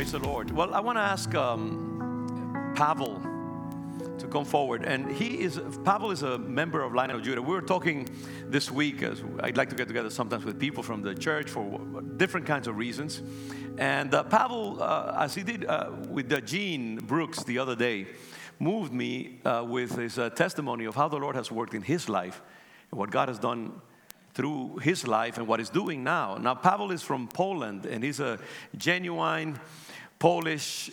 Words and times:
Praise 0.00 0.12
the 0.12 0.18
Lord. 0.18 0.50
Well, 0.50 0.72
I 0.72 0.80
want 0.80 0.96
to 0.96 1.02
ask 1.02 1.34
um, 1.34 2.72
Pavel 2.74 3.20
to 4.16 4.26
come 4.28 4.46
forward. 4.46 4.82
And 4.82 5.12
he 5.12 5.42
is, 5.42 5.60
Pavel 5.84 6.10
is 6.10 6.22
a 6.22 6.38
member 6.38 6.80
of 6.80 6.94
Lion 6.94 7.10
of 7.10 7.22
Judah. 7.22 7.42
We 7.42 7.52
were 7.52 7.60
talking 7.60 8.08
this 8.46 8.70
week, 8.70 9.02
as 9.02 9.22
I'd 9.40 9.58
like 9.58 9.68
to 9.68 9.76
get 9.76 9.88
together 9.88 10.08
sometimes 10.08 10.46
with 10.46 10.58
people 10.58 10.82
from 10.82 11.02
the 11.02 11.14
church 11.14 11.50
for 11.50 12.00
different 12.16 12.46
kinds 12.46 12.66
of 12.66 12.78
reasons. 12.78 13.20
And 13.76 14.14
uh, 14.14 14.22
Pavel, 14.22 14.82
uh, 14.82 15.18
as 15.18 15.34
he 15.34 15.42
did 15.42 15.66
uh, 15.66 15.90
with 16.08 16.32
uh, 16.32 16.40
Gene 16.40 16.96
Brooks 16.96 17.44
the 17.44 17.58
other 17.58 17.76
day, 17.76 18.06
moved 18.58 18.94
me 18.94 19.40
uh, 19.44 19.66
with 19.68 19.96
his 19.96 20.18
uh, 20.18 20.30
testimony 20.30 20.86
of 20.86 20.94
how 20.94 21.08
the 21.08 21.18
Lord 21.18 21.36
has 21.36 21.52
worked 21.52 21.74
in 21.74 21.82
his 21.82 22.08
life 22.08 22.40
and 22.90 22.98
what 22.98 23.10
God 23.10 23.28
has 23.28 23.38
done 23.38 23.82
through 24.32 24.78
his 24.78 25.06
life 25.06 25.36
and 25.36 25.46
what 25.46 25.60
he's 25.60 25.70
doing 25.70 26.02
now. 26.02 26.36
Now, 26.36 26.54
Pavel 26.54 26.90
is 26.90 27.02
from 27.02 27.28
Poland 27.28 27.84
and 27.84 28.02
he's 28.02 28.20
a 28.20 28.38
genuine 28.78 29.58
Polish 30.20 30.92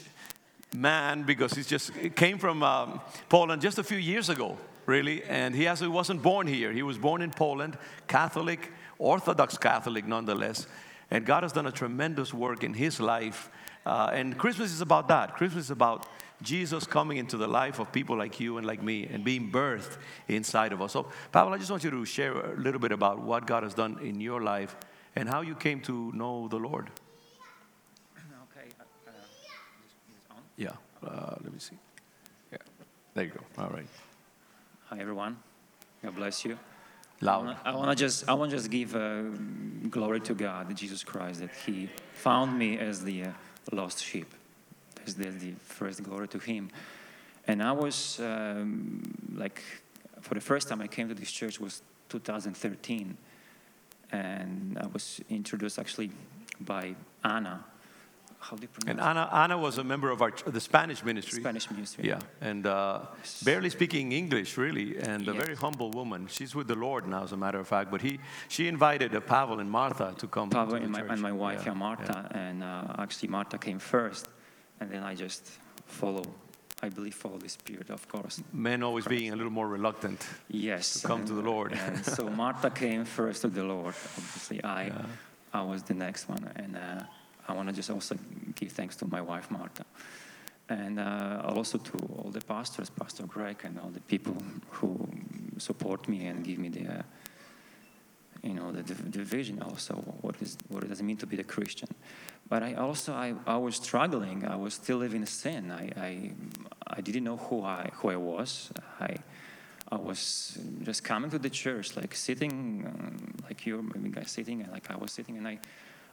man 0.74 1.22
because 1.22 1.54
he 1.54 1.62
just 1.62 1.92
came 2.16 2.40
from 2.40 2.64
um, 2.64 3.00
Poland 3.30 3.62
just 3.62 3.78
a 3.78 3.84
few 3.84 4.00
years 4.00 4.30
ago, 4.30 4.58
really. 4.88 5.24
And 5.24 5.54
he 5.54 5.68
actually 5.68 5.90
wasn't 5.90 6.24
born 6.24 6.48
here. 6.48 6.72
He 6.72 6.82
was 6.82 6.98
born 6.98 7.22
in 7.22 7.30
Poland, 7.30 7.78
Catholic, 8.08 8.72
Orthodox 8.98 9.56
Catholic 9.58 10.08
nonetheless. 10.08 10.66
And 11.12 11.26
God 11.26 11.44
has 11.44 11.54
done 11.54 11.68
a 11.68 11.72
tremendous 11.72 12.34
work 12.34 12.64
in 12.64 12.74
his 12.74 13.00
life. 13.00 13.52
Uh, 13.86 14.10
and 14.12 14.36
Christmas 14.38 14.72
is 14.72 14.82
about 14.82 15.08
that. 15.10 15.36
Christmas 15.36 15.66
is 15.66 15.72
about 15.72 16.08
Jesus 16.42 16.86
coming 16.86 17.18
into 17.18 17.38
the 17.38 17.48
life 17.48 17.80
of 17.80 17.92
people 17.92 18.18
like 18.18 18.40
you 18.40 18.58
and 18.58 18.68
like 18.68 18.84
me 18.84 19.08
and 19.08 19.24
being 19.24 19.52
birthed 19.52 19.98
inside 20.28 20.72
of 20.72 20.82
us. 20.82 20.94
So, 20.94 21.08
Pavel, 21.32 21.54
I 21.54 21.58
just 21.58 21.72
want 21.72 21.84
you 21.84 21.92
to 21.92 22.06
share 22.06 22.34
a 22.34 22.56
little 22.58 22.80
bit 22.80 22.92
about 22.92 23.20
what 23.20 23.48
God 23.48 23.64
has 23.64 23.74
done 23.74 24.00
in 24.02 24.22
your 24.22 24.42
life 24.42 24.76
and 25.16 25.28
how 25.28 25.42
you 25.42 25.56
came 25.56 25.82
to 25.82 26.12
know 26.14 26.48
the 26.48 26.58
Lord. 26.58 26.92
Okay. 28.52 28.70
Uh, 28.80 28.84
uh, 29.10 30.36
on? 30.36 30.44
Yeah, 30.58 30.70
uh, 31.06 31.36
let 31.44 31.54
me 31.54 31.60
see. 31.60 31.78
Yeah, 32.52 32.58
there 33.14 33.26
you 33.26 33.30
go. 33.30 33.62
All 33.62 33.70
right. 33.70 33.86
Hi 34.88 35.00
everyone. 35.00 35.38
God 36.04 36.16
bless 36.16 36.44
you. 36.44 36.58
Loud. 37.22 37.56
I 37.64 37.76
want 37.76 37.92
to 37.92 37.96
just 37.96 38.28
I 38.28 38.34
want 38.34 38.50
just 38.50 38.72
give 38.72 38.96
uh, 38.96 39.22
glory 39.90 40.20
to 40.22 40.34
God, 40.34 40.76
Jesus 40.76 41.04
Christ, 41.04 41.42
that 41.42 41.52
He 41.66 41.90
found 42.14 42.58
me 42.58 42.80
as 42.80 43.04
the 43.04 43.26
uh, 43.26 43.32
lost 43.72 44.04
sheep. 44.04 44.34
That's 44.96 45.14
the, 45.14 45.30
the 45.30 45.52
first 45.60 46.02
glory 46.02 46.28
to 46.30 46.40
Him. 46.40 46.70
And 47.48 47.62
I 47.62 47.72
was 47.72 48.20
um, 48.20 49.04
like, 49.36 49.62
for 50.22 50.34
the 50.34 50.42
first 50.42 50.68
time 50.68 50.82
I 50.82 50.88
came 50.88 51.08
to 51.08 51.16
this 51.16 51.32
church 51.32 51.60
was 51.60 51.82
2013, 52.10 53.16
and 54.12 54.78
I 54.82 54.88
was 54.88 55.22
introduced 55.30 55.78
actually 55.80 56.10
by 56.60 56.96
Anna. 57.24 57.64
How 58.40 58.56
do 58.56 58.62
you 58.62 58.68
pronounce? 58.68 59.00
And 59.00 59.02
Anna, 59.02 59.30
Anna 59.34 59.58
was 59.58 59.78
a 59.78 59.84
member 59.84 60.10
of 60.12 60.22
our 60.22 60.32
the 60.46 60.62
Spanish 60.62 61.04
ministry. 61.04 61.42
Spanish 61.42 61.70
ministry. 61.72 62.08
Yeah, 62.08 62.20
and 62.40 62.66
uh, 62.66 63.02
barely 63.44 63.70
speaking 63.70 64.12
English, 64.12 64.58
really, 64.58 64.98
and 64.98 65.28
a 65.28 65.34
very 65.34 65.56
humble 65.56 65.92
woman. 65.92 66.28
She's 66.28 66.54
with 66.56 66.68
the 66.68 66.76
Lord 66.76 67.08
now, 67.08 67.24
as 67.24 67.32
a 67.32 67.38
matter 67.38 67.60
of 67.60 67.68
fact. 67.68 67.92
But 67.92 68.02
he, 68.02 68.20
she 68.48 68.68
invited 68.68 69.16
uh, 69.16 69.22
Pavel 69.22 69.60
and 69.60 69.70
Martha 69.70 70.14
to 70.18 70.28
come. 70.28 70.50
Pavel 70.50 70.74
to 70.74 70.80
the 70.80 70.84
and 70.84 70.92
my, 70.92 71.14
and 71.14 71.22
my 71.22 71.32
wife, 71.32 71.62
Yeah, 71.66 71.72
yeah, 71.72 71.80
Marta, 71.80 72.28
and 72.32 72.64
uh, 72.64 72.96
actually 73.00 73.30
Martha 73.30 73.58
came 73.58 73.80
first, 73.80 74.28
and 74.80 74.92
then 74.92 75.04
I 75.04 75.16
just 75.16 75.50
follow. 75.86 76.24
I 76.84 76.90
believe 76.90 77.16
follow 77.16 77.40
the 77.40 77.50
Spirit, 77.50 77.90
of 77.90 78.08
course. 78.08 78.44
Men 78.54 78.84
always 78.84 79.08
being 79.08 79.34
a 79.34 79.36
little 79.36 79.52
more 79.52 79.68
reluctant. 79.68 80.24
Yes. 80.48 81.02
To 81.02 81.08
come 81.08 81.26
to 81.26 81.34
the 81.34 81.42
Lord. 81.42 81.74
And 81.74 82.06
so 82.06 82.30
Martha 82.44 82.70
came 82.70 83.04
first 83.04 83.42
to 83.42 83.48
the 83.48 83.64
Lord. 83.64 83.96
Obviously, 84.16 84.64
I, 84.64 84.92
I 85.52 85.64
was 85.64 85.82
the 85.82 85.96
next 85.96 86.30
one, 86.30 86.48
and 86.56 86.78
uh, 86.78 87.04
I 87.48 87.54
want 87.54 87.70
to 87.70 87.76
just 87.76 87.90
also 87.90 88.18
give 88.56 88.72
thanks 88.72 88.96
to 88.98 89.06
my 89.06 89.22
wife 89.22 89.50
Marta, 89.50 89.86
and 90.70 91.00
uh, 91.00 91.42
also 91.46 91.78
to 91.78 91.98
all 92.18 92.32
the 92.32 92.42
pastors, 92.42 92.90
Pastor 92.90 93.24
Greg, 93.24 93.58
and 93.64 93.80
all 93.80 93.90
the 93.90 94.02
people 94.02 94.36
who 94.72 95.08
support 95.58 96.08
me 96.08 96.28
and 96.28 96.44
give 96.44 96.60
me 96.60 96.70
the. 96.70 96.88
Uh, 96.88 97.02
you 98.44 98.54
know 98.54 98.72
the, 98.72 98.84
the, 98.84 99.24
vision 99.24 99.62
also 99.62 99.96
what 100.22 100.36
is 100.42 100.58
what 100.70 100.88
does 100.88 101.00
it 101.00 101.04
mean 101.04 101.18
to 101.18 101.26
be 101.26 101.40
a 101.40 101.44
christian. 101.44 101.90
But 102.48 102.64
i 102.64 102.76
also 102.76 103.14
i, 103.14 103.34
I 103.46 103.58
was 103.58 103.76
struggling. 103.76 104.46
I 104.46 104.56
was 104.56 104.76
still 104.76 104.98
living 104.98 105.22
in 105.22 105.28
sin. 105.28 105.72
I, 105.72 105.90
I 106.00 106.32
i 106.88 107.02
didn't 107.02 107.24
know 107.24 107.38
who 107.38 107.64
i 107.64 107.90
who 107.96 108.10
i 108.10 108.16
was. 108.16 108.72
I 109.00 109.18
i 109.92 109.96
was 109.96 110.58
just 110.84 111.04
coming 111.04 111.30
to 111.32 111.40
the 111.40 111.50
church 111.50 111.96
like 111.96 112.14
sitting 112.16 112.86
um, 112.86 113.34
like 113.44 113.66
you 113.66 113.82
maybe 113.94 114.10
guys 114.10 114.32
sitting 114.32 114.62
and 114.62 114.72
like 114.72 114.92
i 114.92 114.98
was 114.98 115.12
sitting 115.12 115.38
and 115.38 115.48
i 115.48 115.58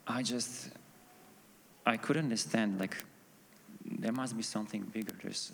i 0.07 0.23
just 0.23 0.71
i 1.87 1.97
couldn't 1.97 2.25
understand 2.25 2.79
like 2.81 2.97
there 4.01 4.13
must 4.13 4.37
be 4.37 4.43
something 4.43 4.83
bigger 4.93 5.15
there's 5.23 5.53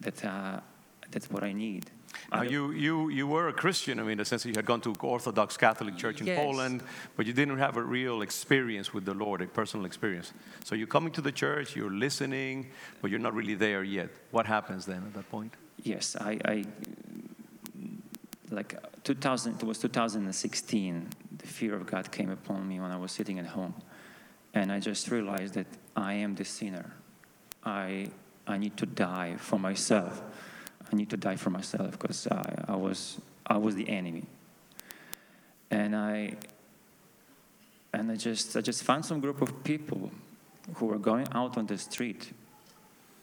that 0.00 0.24
uh, 0.24 0.60
that's 1.10 1.30
what 1.30 1.42
i 1.42 1.52
need 1.52 1.84
Now, 2.32 2.42
don't- 2.42 2.50
you, 2.52 2.70
you, 2.72 3.08
you 3.10 3.26
were 3.34 3.48
a 3.48 3.52
Christian, 3.52 3.98
I 4.00 4.02
mean, 4.02 4.12
in 4.12 4.18
the 4.18 4.24
sense 4.24 4.42
that 4.42 4.48
you 4.50 4.56
had 4.56 4.64
gone 4.66 4.80
to 4.80 4.92
Orthodox 5.00 5.56
Catholic 5.56 5.94
Church 5.96 6.20
in 6.20 6.26
Yes. 6.26 6.38
Poland, 6.44 6.82
but 7.16 7.26
you 7.26 7.32
didn't 7.34 7.58
have 7.58 7.76
a 7.78 7.82
real 7.82 8.22
experience 8.22 8.94
with 8.94 9.04
the 9.04 9.14
Lord, 9.14 9.42
a 9.42 9.46
personal 9.46 9.86
experience. 9.86 10.32
So 10.64 10.74
you're 10.74 10.86
coming 10.96 11.12
to 11.12 11.20
the 11.22 11.32
church, 11.32 11.76
you're 11.76 11.96
listening, 12.06 12.66
but 13.00 13.10
you're 13.10 13.20
not 13.28 13.34
really 13.34 13.54
there 13.56 13.84
yet. 13.84 14.08
What 14.32 14.46
happens 14.46 14.84
then 14.86 15.02
at 15.08 15.12
that 15.14 15.28
point? 15.30 15.52
Yes, 15.84 16.16
I, 16.20 16.32
I 16.54 16.64
like 18.50 18.74
2000. 19.04 19.54
It 19.62 19.64
was 19.64 19.78
2016. 19.78 21.08
The 21.38 21.46
fear 21.46 21.74
of 21.74 21.86
God 21.86 22.10
came 22.10 22.30
upon 22.30 22.66
me 22.68 22.80
when 22.80 22.90
I 22.90 22.96
was 22.96 23.12
sitting 23.12 23.38
at 23.38 23.46
home, 23.46 23.74
and 24.54 24.72
I 24.72 24.80
just 24.80 25.10
realized 25.10 25.54
that 25.54 25.66
I 25.96 26.14
am 26.14 26.34
the 26.34 26.44
sinner. 26.44 26.92
I 27.64 28.10
I 28.46 28.56
need 28.56 28.76
to 28.78 28.86
die 28.86 29.36
for 29.38 29.58
myself. 29.58 30.22
I 30.90 30.96
need 30.96 31.10
to 31.10 31.16
die 31.16 31.36
for 31.36 31.50
myself 31.50 31.92
because 31.92 32.26
I, 32.26 32.64
I 32.68 32.76
was 32.76 33.20
I 33.46 33.58
was 33.58 33.74
the 33.74 33.88
enemy. 33.88 34.26
And 35.70 35.94
I 35.94 36.36
and 37.92 38.10
I 38.10 38.16
just 38.16 38.56
I 38.56 38.60
just 38.60 38.82
found 38.82 39.04
some 39.04 39.20
group 39.20 39.42
of 39.42 39.64
people 39.64 40.10
who 40.74 40.86
were 40.86 40.98
going 40.98 41.26
out 41.32 41.56
on 41.58 41.66
the 41.66 41.78
street 41.78 42.32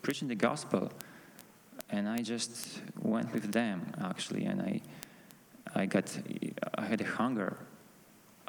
preaching 0.02 0.28
the 0.28 0.36
gospel 0.36 0.92
and 1.90 2.10
I 2.10 2.18
just 2.18 2.82
went 3.02 3.34
with 3.34 3.52
them 3.52 3.92
actually, 4.02 4.46
and 4.46 4.62
I, 4.62 4.82
I 5.74 5.86
got, 5.86 6.18
I 6.76 6.86
had 6.86 7.02
a 7.02 7.06
hunger. 7.06 7.58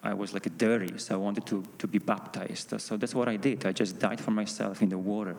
I 0.07 0.15
was 0.15 0.33
like 0.33 0.47
a 0.47 0.51
dirty, 0.51 0.99
so 0.99 1.15
I 1.15 1.19
wanted 1.19 1.47
to, 1.47 1.65
to 1.79 1.87
be 1.87 1.99
baptized. 1.99 2.81
So 2.81 2.97
that's 2.97 3.15
what 3.15 3.29
I 3.29 3.37
did. 3.37 3.67
I 3.67 3.73
just 3.73 3.99
died 3.99 4.21
for 4.21 4.31
myself 4.31 4.83
in 4.83 4.89
the 4.89 4.99
water, 4.99 5.37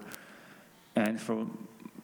and 0.96 1.20
for 1.20 1.48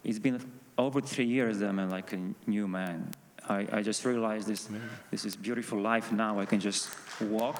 it's 0.04 0.20
been 0.20 0.40
over 0.78 1.02
three 1.02 1.26
years 1.26 1.60
that 1.60 1.70
I'm 1.70 1.90
like 1.90 2.14
a 2.14 2.20
new 2.48 2.68
man. 2.68 3.12
I, 3.48 3.68
I 3.72 3.82
just 3.82 4.06
realized 4.06 4.48
this, 4.48 4.70
this 5.12 5.26
is 5.26 5.36
beautiful 5.36 5.80
life 5.80 6.12
now. 6.12 6.40
I 6.40 6.46
can 6.46 6.60
just 6.60 6.90
walk 7.22 7.60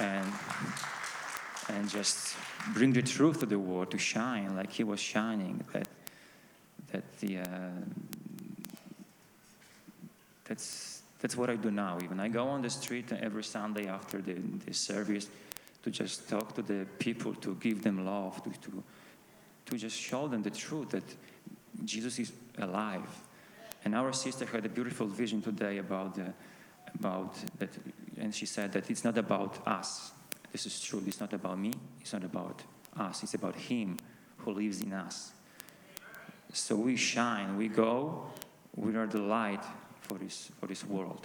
and 0.00 0.26
and 1.68 1.88
just 1.88 2.34
bring 2.72 2.92
the 2.92 3.02
truth 3.02 3.40
to 3.40 3.46
the 3.46 3.58
world 3.58 3.90
to 3.92 3.98
shine 3.98 4.56
like 4.56 4.72
he 4.72 4.84
was 4.84 4.98
shining. 4.98 5.62
That 5.72 5.88
that 6.92 7.18
the 7.20 7.38
uh, 7.38 7.44
that's 10.44 10.99
that's 11.20 11.36
what 11.36 11.50
I 11.50 11.56
do 11.56 11.70
now. 11.70 11.98
Even 12.02 12.20
I 12.20 12.28
go 12.28 12.48
on 12.48 12.62
the 12.62 12.70
street 12.70 13.12
every 13.12 13.44
Sunday 13.44 13.86
after 13.86 14.20
the, 14.20 14.34
the 14.66 14.74
service 14.74 15.28
to 15.82 15.90
just 15.90 16.28
talk 16.28 16.54
to 16.54 16.62
the 16.62 16.86
people, 16.98 17.34
to 17.36 17.54
give 17.56 17.82
them 17.82 18.04
love, 18.04 18.42
to, 18.44 18.50
to 18.70 18.82
to 19.70 19.78
just 19.78 19.96
show 19.96 20.28
them 20.28 20.42
the 20.42 20.50
truth 20.50 20.90
that 20.90 21.04
Jesus 21.84 22.18
is 22.18 22.32
alive. 22.58 23.08
And 23.84 23.94
our 23.94 24.12
sister 24.12 24.44
had 24.44 24.66
a 24.66 24.68
beautiful 24.68 25.06
vision 25.06 25.40
today 25.40 25.78
about 25.78 26.16
the, 26.16 26.32
about 26.94 27.34
that, 27.58 27.70
and 28.18 28.34
she 28.34 28.46
said 28.46 28.72
that 28.72 28.90
it's 28.90 29.04
not 29.04 29.16
about 29.16 29.66
us. 29.66 30.10
This 30.52 30.66
is 30.66 30.80
true. 30.80 31.02
It's 31.06 31.20
not 31.20 31.32
about 31.32 31.58
me. 31.58 31.72
It's 32.00 32.12
not 32.12 32.24
about 32.24 32.62
us. 32.98 33.22
It's 33.22 33.34
about 33.34 33.54
Him 33.54 33.96
who 34.38 34.52
lives 34.52 34.82
in 34.82 34.92
us. 34.92 35.32
So 36.52 36.74
we 36.74 36.96
shine, 36.96 37.56
we 37.56 37.68
go, 37.68 38.26
we 38.74 38.96
are 38.96 39.06
the 39.06 39.20
light 39.20 39.62
for 40.10 40.18
this, 40.18 40.50
for 40.58 40.66
this 40.66 40.84
world. 40.84 41.24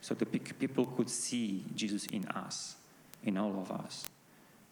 So 0.00 0.14
the 0.14 0.24
pe- 0.24 0.38
people 0.38 0.86
could 0.86 1.10
see 1.10 1.62
Jesus 1.74 2.06
in 2.06 2.26
us, 2.28 2.76
in 3.22 3.36
all 3.36 3.60
of 3.60 3.70
us. 3.70 4.06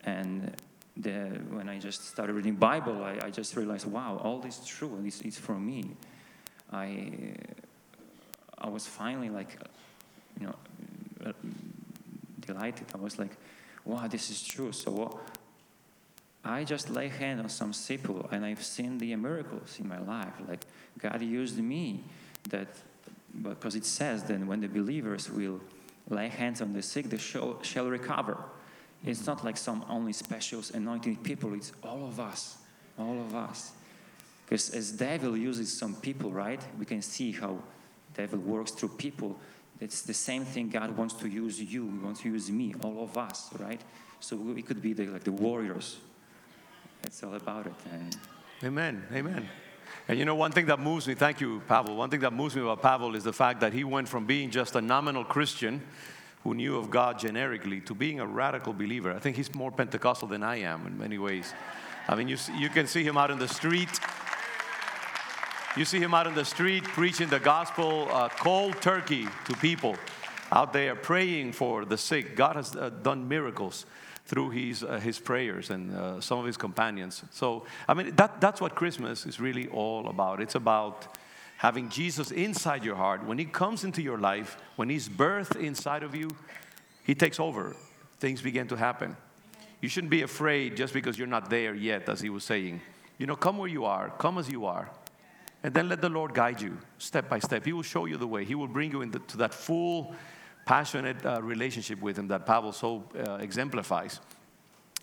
And 0.04 0.54
the, 0.96 1.38
when 1.50 1.69
I 1.69 1.78
just 1.78 2.08
started 2.08 2.32
reading 2.32 2.54
Bible, 2.54 3.04
I, 3.04 3.26
I 3.26 3.31
just 3.31 3.54
realized, 3.54 3.87
wow, 3.87 4.19
all 4.25 4.38
this 4.38 4.58
is 4.58 4.66
true, 4.66 4.99
it's, 5.04 5.20
it's 5.20 5.38
for 5.38 5.54
me. 5.54 5.90
I, 6.72 7.34
I 8.56 8.70
was 8.70 8.87
finally 8.87 9.28
like, 9.28 9.58
you 10.40 10.46
know, 10.46 11.34
delighted. 12.40 12.87
I 12.94 12.99
was 12.99 13.19
like, 13.19 13.37
wow, 13.84 14.08
this 14.08 14.31
is 14.31 14.43
true. 14.43 14.72
So 14.72 15.20
I 16.43 16.64
just 16.64 16.88
lay 16.88 17.08
hand 17.08 17.40
on 17.40 17.50
some 17.50 17.72
people 17.87 18.31
and 18.32 18.46
I've 18.46 18.64
seen 18.64 18.96
the 18.96 19.14
miracles 19.16 19.76
in 19.78 19.88
my 19.88 20.00
life. 20.00 20.32
Like 20.49 20.64
God 20.99 21.20
used 21.20 21.58
me 21.58 22.04
that 22.49 22.69
because 23.40 23.75
it 23.75 23.84
says 23.84 24.25
then 24.25 24.46
when 24.46 24.61
the 24.61 24.69
believers 24.69 25.31
will 25.31 25.61
lay 26.08 26.29
hands 26.29 26.61
on 26.61 26.73
the 26.73 26.82
sick, 26.82 27.08
they 27.08 27.19
shall, 27.19 27.62
shall 27.62 27.87
recover. 27.87 28.37
It's 29.05 29.26
not 29.26 29.44
like 29.44 29.56
some 29.56 29.84
only 29.88 30.12
special 30.12 30.62
anointed 30.75 31.23
people, 31.23 31.55
it's 31.55 31.73
all 31.82 32.06
of 32.06 32.20
us. 32.20 32.58
All 32.99 33.20
of 33.20 33.34
us. 33.34 33.73
Because 34.44 34.70
as 34.70 34.93
devil 34.93 35.37
uses 35.37 35.76
some 35.76 35.94
people, 35.94 36.31
right? 36.31 36.61
We 36.79 36.84
can 36.84 37.00
see 37.00 37.32
how 37.32 37.58
devil 38.14 38.38
works 38.38 38.73
through 38.73 38.90
people. 38.90 39.38
It's 39.81 40.02
the 40.02 40.14
same 40.14 40.44
thing 40.44 40.69
God 40.69 40.96
wants 40.96 41.14
to 41.14 41.28
use 41.28 41.61
you, 41.61 41.90
He 41.90 41.99
wants 41.99 42.20
to 42.20 42.28
use 42.28 42.50
me, 42.50 42.75
all 42.82 43.02
of 43.02 43.17
us, 43.17 43.50
right? 43.58 43.81
So 44.20 44.37
we 44.37 44.62
could 44.62 44.81
be 44.81 44.93
the, 44.93 45.06
like 45.06 45.25
the 45.25 45.32
warriors. 45.32 45.99
It's 47.05 47.23
all 47.25 47.35
about 47.35 47.67
it. 47.67 47.75
And 47.90 48.17
Amen. 48.62 49.05
Amen. 49.12 49.49
And 50.09 50.19
you 50.19 50.25
know, 50.25 50.35
one 50.35 50.53
thing 50.53 50.67
that 50.67 50.81
moves 50.81 51.06
me, 51.06 51.15
thank 51.15 51.41
you, 51.41 51.62
Pavel. 51.69 51.97
One 51.97 52.11
thing 52.11 52.21
that 52.21 52.33
moves 52.33 52.56
me 52.56 52.62
about 52.62 52.83
Pavel 52.83 53.15
is 53.15 53.25
the 53.25 53.33
fact 53.33 53.61
that 53.61 53.73
he 53.73 53.85
went 53.85 54.09
from 54.09 54.27
being 54.27 54.50
just 54.50 54.75
a 54.75 54.81
nominal 54.81 55.25
Christian 55.25 55.83
who 56.43 56.55
knew 56.55 56.77
of 56.77 56.91
God 56.91 57.19
generically 57.19 57.81
to 57.83 57.94
being 57.94 58.19
a 58.21 58.27
radical 58.27 58.73
believer. 58.73 59.12
I 59.12 59.19
think 59.21 59.37
he's 59.37 59.55
more 59.55 59.71
Pentecostal 59.71 60.29
than 60.29 60.43
I 60.43 60.56
am 60.56 60.87
in 60.87 60.99
many 60.99 61.19
ways. 61.19 61.55
I 62.09 62.17
mean, 62.17 62.29
you, 62.29 62.37
you 62.59 62.69
can 62.69 62.87
see 62.87 63.05
him 63.05 63.17
out 63.17 63.31
in 63.31 63.39
the 63.39 63.49
street. 63.49 63.89
You 65.77 65.85
see 65.85 66.00
him 66.00 66.15
out 66.15 66.27
in 66.27 66.35
the 66.35 66.45
street 66.45 66.85
preaching 66.85 67.29
the 67.29 67.38
gospel 67.38 68.09
uh, 68.11 68.29
cold 68.29 68.81
turkey 68.83 69.29
to 69.45 69.53
people 69.55 69.97
out 70.50 70.73
there 70.73 70.95
praying 70.97 71.53
for 71.53 71.85
the 71.85 71.97
sick. 71.97 72.37
God 72.37 72.56
has 72.56 72.77
uh, 72.77 72.91
done 72.91 73.29
miracles 73.29 73.87
through 74.25 74.51
his, 74.51 74.85
uh, 74.85 74.99
his 74.99 75.19
prayers 75.19 75.71
and 75.71 75.95
uh, 75.95 76.21
some 76.21 76.39
of 76.39 76.47
his 76.47 76.57
companions. 76.57 77.23
So, 77.33 77.65
I 77.89 77.95
mean, 77.95 78.15
that, 78.17 78.41
that's 78.41 78.61
what 78.61 78.75
Christmas 78.75 79.27
is 79.27 79.41
really 79.41 79.69
all 79.69 80.09
about. 80.09 80.41
It's 80.41 80.55
about 80.55 81.17
having 81.59 81.89
Jesus 81.89 82.31
inside 82.31 82.85
your 82.85 82.97
heart. 82.97 83.25
When 83.25 83.39
he 83.39 83.45
comes 83.45 83.85
into 83.85 84.03
your 84.03 84.19
life, 84.19 84.57
when 84.77 84.89
he's 84.89 85.09
birthed 85.09 85.57
inside 85.57 86.03
of 86.03 86.15
you, 86.15 86.31
he 87.05 87.15
takes 87.15 87.41
over. 87.41 87.77
Things 88.21 88.41
begin 88.43 88.69
to 88.69 88.77
happen. 88.77 89.17
You 89.81 89.89
shouldn't 89.89 90.11
be 90.11 90.23
afraid 90.23 90.77
just 90.77 90.95
because 90.95 91.19
you're 91.19 91.27
not 91.27 91.51
there 91.51 91.75
yet, 91.75 92.09
as 92.09 92.21
he 92.21 92.31
was 92.31 92.45
saying. 92.45 92.81
You 93.19 93.27
know, 93.27 93.37
come 93.37 93.59
where 93.59 93.69
you 93.69 93.85
are, 93.85 94.11
come 94.19 94.39
as 94.39 94.49
you 94.49 94.67
are. 94.67 94.89
And 95.65 95.75
then 95.75 95.89
let 95.89 96.01
the 96.01 96.09
Lord 96.09 96.35
guide 96.35 96.61
you 96.61 96.79
step 96.99 97.29
by 97.29 97.39
step. 97.39 97.65
He 97.65 97.73
will 97.73 97.83
show 97.83 98.07
you 98.07 98.17
the 98.17 98.27
way. 98.27 98.45
He 98.45 98.55
will 98.55 98.69
bring 98.69 98.91
you 98.93 99.03
into 99.03 99.37
that 99.37 99.55
full 99.55 100.15
passionate 100.64 101.25
uh, 101.25 101.43
relationship 101.43 102.00
with 102.00 102.19
Him 102.19 102.29
that 102.29 102.47
Pavel 102.47 102.73
so 102.73 103.05
uh, 103.19 103.35
exemplifies. 103.35 104.20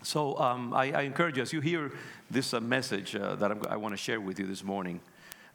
So 0.02 0.38
um, 0.38 0.72
I, 0.72 0.92
I, 0.92 1.02
encourage 1.02 1.36
you 1.36 1.42
as 1.42 1.52
you 1.52 1.60
hear 1.60 1.92
this 2.30 2.54
uh, 2.54 2.60
message 2.60 3.14
uh, 3.14 3.36
that 3.36 3.50
I'm, 3.50 3.62
i 3.68 3.76
want 3.76 3.92
to 3.92 3.98
share 3.98 4.20
with 4.20 4.38
you 4.38 4.46
this 4.46 4.64
morning. 4.64 5.00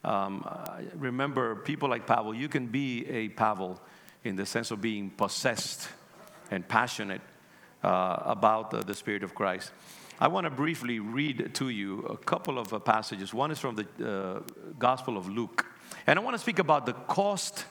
Um, 0.04 0.48
remember, 0.94 1.56
people 1.56 1.88
like 1.88 2.06
Pavel, 2.06 2.32
you 2.32 2.48
can 2.48 2.66
be 2.66 3.04
a 3.08 3.28
Pavel 3.30 3.80
in 4.22 4.36
the 4.36 4.46
sense 4.46 4.70
of 4.70 4.80
being 4.80 5.10
possessed 5.10 5.88
and 6.52 6.66
passionate 6.66 7.22
uh, 7.82 8.18
about 8.24 8.86
the 8.86 8.94
Spirit 8.94 9.24
of 9.24 9.34
Christ. 9.34 9.72
I 10.20 10.28
want 10.28 10.44
to 10.44 10.50
briefly 10.50 11.00
read 11.00 11.54
to 11.54 11.68
you 11.68 12.00
a 12.02 12.16
couple 12.16 12.58
of 12.58 12.72
uh, 12.72 12.78
passages. 12.78 13.34
One 13.34 13.50
is 13.50 13.58
from 13.58 13.74
the 13.74 14.42
Gospel 14.78 15.16
of 15.16 15.28
Luke. 15.28 15.66
And 16.06 16.18
I 16.18 16.22
want 16.22 16.34
to 16.34 16.38
speak 16.38 16.60
about 16.60 16.86
the 16.86 16.92
cost 16.92 17.64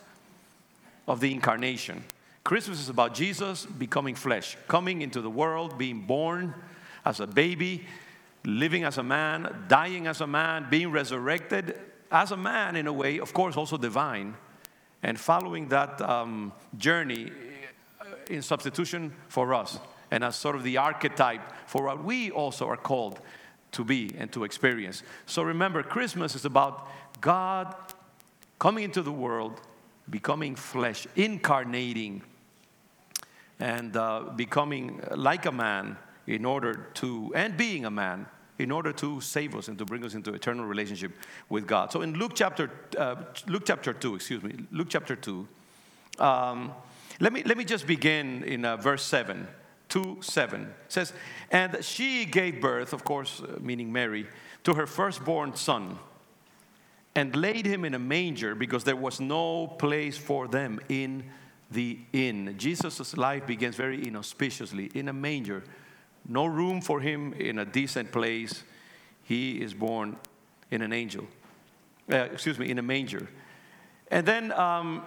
of 1.07 1.21
the 1.21 1.31
incarnation. 1.31 2.03
Christmas 2.45 2.79
is 2.79 2.89
about 2.89 3.15
Jesus 3.15 3.65
becoming 3.65 4.13
flesh, 4.13 4.55
coming 4.67 5.01
into 5.01 5.19
the 5.19 5.31
world, 5.31 5.79
being 5.79 6.01
born 6.01 6.53
as 7.03 7.19
a 7.19 7.25
baby, 7.25 7.87
living 8.45 8.83
as 8.83 8.99
a 8.99 9.03
man, 9.03 9.65
dying 9.67 10.05
as 10.05 10.21
a 10.21 10.27
man, 10.27 10.67
being 10.69 10.91
resurrected 10.91 11.75
as 12.11 12.31
a 12.31 12.37
man 12.37 12.75
in 12.75 12.85
a 12.85 12.93
way, 12.93 13.17
of 13.17 13.33
course, 13.33 13.57
also 13.57 13.77
divine, 13.77 14.35
and 15.01 15.19
following 15.19 15.69
that 15.69 15.99
um, 16.01 16.53
journey 16.77 17.31
in 18.29 18.43
substitution 18.43 19.11
for 19.27 19.51
us 19.55 19.79
and 20.11 20.23
as 20.23 20.35
sort 20.35 20.55
of 20.55 20.61
the 20.61 20.77
archetype 20.77 21.41
for 21.65 21.85
what 21.85 22.03
we 22.03 22.29
also 22.29 22.67
are 22.67 22.77
called 22.77 23.19
to 23.71 23.83
be 23.83 24.13
and 24.19 24.31
to 24.31 24.43
experience. 24.43 25.01
So 25.25 25.41
remember, 25.41 25.81
Christmas 25.81 26.35
is 26.35 26.45
about 26.45 26.87
God 27.21 27.75
coming 28.59 28.83
into 28.83 29.01
the 29.01 29.11
world, 29.11 29.59
becoming 30.07 30.55
flesh, 30.55 31.07
incarnating 31.15 32.21
and 33.59 33.95
uh, 33.95 34.31
becoming 34.35 35.01
like 35.15 35.45
a 35.45 35.51
man 35.51 35.97
in 36.27 36.45
order 36.45 36.87
to, 36.95 37.31
and 37.35 37.55
being 37.57 37.85
a 37.85 37.91
man 37.91 38.25
in 38.57 38.71
order 38.71 38.93
to 38.93 39.19
save 39.21 39.55
us 39.55 39.67
and 39.67 39.77
to 39.77 39.85
bring 39.85 40.03
us 40.05 40.13
into 40.13 40.33
eternal 40.33 40.65
relationship 40.65 41.11
with 41.49 41.67
God. 41.67 41.91
So 41.91 42.01
in 42.01 42.13
Luke 42.13 42.31
chapter, 42.35 42.71
uh, 42.97 43.15
Luke 43.47 43.63
chapter 43.65 43.93
2, 43.93 44.15
excuse 44.15 44.43
me, 44.43 44.55
Luke 44.71 44.87
chapter 44.89 45.15
2, 45.15 45.47
um, 46.19 46.73
let, 47.19 47.33
me, 47.33 47.43
let 47.43 47.57
me 47.57 47.65
just 47.65 47.85
begin 47.85 48.43
in 48.43 48.65
uh, 48.65 48.77
verse 48.77 49.03
7. 49.03 49.47
2 49.89 50.17
7 50.21 50.61
it 50.61 50.67
says, 50.89 51.13
And 51.51 51.83
she 51.83 52.25
gave 52.25 52.59
birth, 52.59 52.91
of 52.91 53.03
course, 53.03 53.41
uh, 53.41 53.59
meaning 53.59 53.91
Mary, 53.91 54.27
to 54.63 54.73
her 54.73 54.87
firstborn 54.87 55.55
son, 55.55 55.99
and 57.13 57.35
laid 57.35 57.65
him 57.65 57.85
in 57.85 57.93
a 57.93 57.99
manger 57.99 58.55
because 58.55 58.83
there 58.83 58.95
was 58.95 59.19
no 59.19 59.67
place 59.67 60.17
for 60.17 60.47
them 60.47 60.79
in 60.89 61.23
the 61.71 61.99
inn. 62.13 62.55
Jesus' 62.57 63.17
life 63.17 63.45
begins 63.45 63.75
very 63.75 64.07
inauspiciously 64.07 64.91
in 64.93 65.07
a 65.07 65.13
manger. 65.13 65.63
No 66.27 66.45
room 66.45 66.81
for 66.81 66.99
him 66.99 67.33
in 67.33 67.59
a 67.59 67.65
decent 67.65 68.11
place. 68.11 68.63
He 69.23 69.61
is 69.61 69.73
born 69.73 70.17
in 70.71 70.81
an 70.81 70.93
angel. 70.93 71.25
Uh, 72.11 72.17
excuse 72.17 72.59
me, 72.59 72.69
in 72.69 72.77
a 72.77 72.83
manger. 72.83 73.27
And 74.11 74.25
then 74.25 74.51
um, 74.51 75.03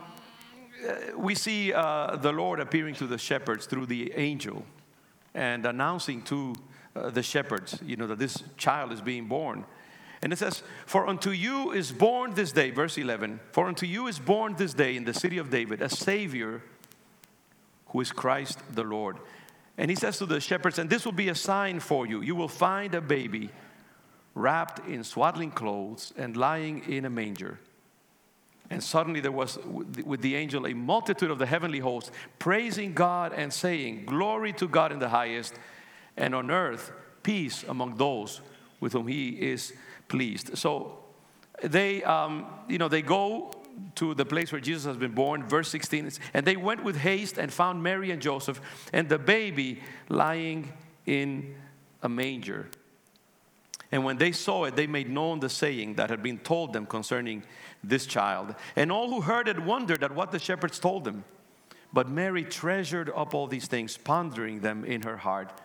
uh, 0.87 1.17
we 1.17 1.35
see 1.35 1.73
uh, 1.73 2.17
the 2.17 2.33
Lord 2.33 2.61
appearing 2.61 2.95
to 2.97 3.07
the 3.07 3.19
shepherds 3.19 3.67
through 3.67 3.87
the 3.87 4.13
angel 4.15 4.65
and 5.35 5.65
announcing 5.67 6.23
to 6.23 6.55
uh, 6.97 7.11
the 7.11 7.23
shepherds, 7.23 7.79
you 7.85 7.97
know, 7.97 8.09
that 8.09 8.19
this 8.19 8.43
child 8.57 8.93
is 8.93 9.01
being 9.01 9.27
born. 9.27 9.65
And 10.23 10.33
it 10.33 10.37
says, 10.37 10.63
For 10.87 11.07
unto 11.07 11.31
you 11.31 11.73
is 11.73 11.93
born 11.93 12.35
this 12.35 12.53
day, 12.53 12.71
verse 12.71 12.99
11, 12.99 13.41
for 13.53 13.67
unto 13.69 13.87
you 13.87 14.07
is 14.09 14.19
born 14.19 14.57
this 14.57 14.75
day 14.75 14.97
in 14.97 15.05
the 15.05 15.15
city 15.15 15.39
of 15.39 15.51
David 15.51 15.81
a 15.81 15.89
Savior 15.89 16.63
who 17.89 18.01
is 18.01 18.13
Christ 18.13 18.59
the 18.75 18.83
Lord. 18.83 19.17
And 19.77 19.91
he 19.91 19.97
says 19.97 20.19
to 20.19 20.27
the 20.27 20.41
shepherds, 20.41 20.79
And 20.79 20.91
this 20.91 21.05
will 21.05 21.13
be 21.13 21.29
a 21.29 21.35
sign 21.35 21.81
for 21.81 22.07
you. 22.07 22.21
You 22.21 22.35
will 22.35 22.49
find 22.49 22.95
a 22.95 23.01
baby 23.01 23.51
wrapped 24.35 24.87
in 24.89 25.05
swaddling 25.05 25.53
clothes 25.53 26.13
and 26.17 26.37
lying 26.37 26.83
in 26.91 27.05
a 27.05 27.11
manger. 27.11 27.59
And 28.71 28.83
suddenly 28.83 29.21
there 29.21 29.33
was 29.33 29.59
with 29.65 30.21
the 30.21 30.37
angel 30.37 30.67
a 30.67 30.75
multitude 30.75 31.31
of 31.31 31.39
the 31.39 31.47
heavenly 31.47 31.79
hosts 31.79 32.11
praising 32.39 32.93
God 32.93 33.33
and 33.33 33.53
saying, 33.53 34.05
Glory 34.05 34.53
to 34.55 34.69
God 34.69 34.93
in 34.93 34.99
the 34.99 35.09
highest, 35.09 35.55
and 36.17 36.35
on 36.35 36.51
earth 36.51 36.93
peace 37.23 37.65
among 37.69 37.97
those 37.97 38.43
with 38.81 38.93
whom 38.93 39.07
he 39.07 39.31
is 39.31 39.73
pleased. 40.09 40.57
So 40.59 40.99
they, 41.63 42.03
um, 42.03 42.47
you 42.69 42.79
know, 42.79 42.89
they 42.89 43.03
go 43.03 43.53
to 43.97 44.15
the 44.15 44.25
place 44.25 44.51
where 44.51 44.61
Jesus 44.61 44.85
has 44.85 44.97
been 44.97 45.13
born, 45.13 45.49
verse 45.49 45.69
16, 45.71 46.11
and 46.35 46.47
they 46.47 46.57
went 46.57 46.83
with 46.83 46.97
haste 46.97 47.39
and 47.39 47.53
found 47.53 47.83
Mary 47.83 48.11
and 48.11 48.21
Joseph 48.21 48.61
and 48.93 49.09
the 49.09 49.19
baby 49.19 49.83
lying 50.09 50.73
in 51.07 51.55
a 52.03 52.09
manger. 52.09 52.69
And 53.91 54.05
when 54.05 54.19
they 54.19 54.33
saw 54.33 54.65
it, 54.65 54.77
they 54.77 54.87
made 54.87 55.09
known 55.09 55.41
the 55.41 55.49
saying 55.49 55.95
that 55.95 56.11
had 56.11 56.23
been 56.23 56.39
told 56.39 56.73
them 56.73 56.87
concerning 56.87 57.43
this 57.83 58.05
child. 58.05 58.55
And 58.77 58.93
all 58.93 59.09
who 59.09 59.23
heard 59.23 59.49
it 59.49 59.59
wondered 59.59 60.03
at 60.05 60.15
what 60.15 60.31
the 60.31 60.39
shepherds 60.39 60.79
told 60.79 61.05
them. 61.05 61.25
But 61.93 62.11
Mary 62.11 62.45
treasured 62.45 63.11
up 63.15 63.35
all 63.35 63.47
these 63.47 63.67
things, 63.67 63.97
pondering 63.97 64.61
them 64.61 64.85
in 64.85 65.03
her 65.03 65.17
heart. 65.17 65.59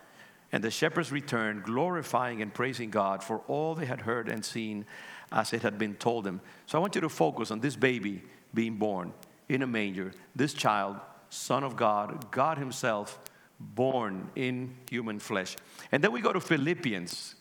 And 0.54 0.64
the 0.64 0.70
shepherds 0.70 1.12
returned, 1.12 1.64
glorifying 1.64 2.44
and 2.44 2.54
praising 2.54 2.92
God 2.92 3.24
for 3.24 3.40
all 3.48 3.74
they 3.74 3.88
had 3.88 4.02
heard 4.02 4.30
and 4.30 4.46
seen 4.46 4.86
as 5.32 5.52
it 5.52 5.64
had 5.64 5.80
been 5.80 5.96
told 5.96 6.24
them. 6.24 6.42
So 6.68 6.78
I 6.78 6.82
want 6.82 6.94
you 6.94 7.02
to 7.02 7.10
focus 7.10 7.50
on 7.50 7.60
this 7.60 7.76
baby 7.76 8.22
being 8.54 8.78
born 8.78 9.14
in 9.50 9.64
a 9.64 9.68
manger, 9.68 10.14
this 10.36 10.54
child, 10.54 10.98
Son 11.30 11.64
of 11.64 11.76
God, 11.76 12.30
God 12.30 12.60
Himself, 12.60 13.18
born 13.60 14.30
in 14.36 14.76
human 14.88 15.18
flesh. 15.18 15.58
And 15.92 16.04
then 16.04 16.12
we 16.12 16.22
go 16.22 16.32
to 16.32 16.40
Philippians, 16.40 17.34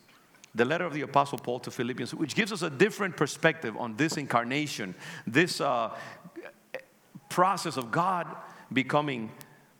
the 0.55 0.65
letter 0.65 0.87
of 0.87 0.95
the 0.95 1.03
Apostle 1.03 1.37
Paul 1.37 1.61
to 1.61 1.71
Philippians, 1.71 2.15
which 2.15 2.35
gives 2.35 2.51
us 2.51 2.63
a 2.63 2.71
different 2.71 3.19
perspective 3.19 3.77
on 3.77 3.95
this 3.97 4.17
incarnation, 4.17 4.95
this 5.27 5.61
uh, 5.61 5.95
process 7.29 7.77
of 7.77 7.91
God 7.91 8.27
becoming 8.73 9.31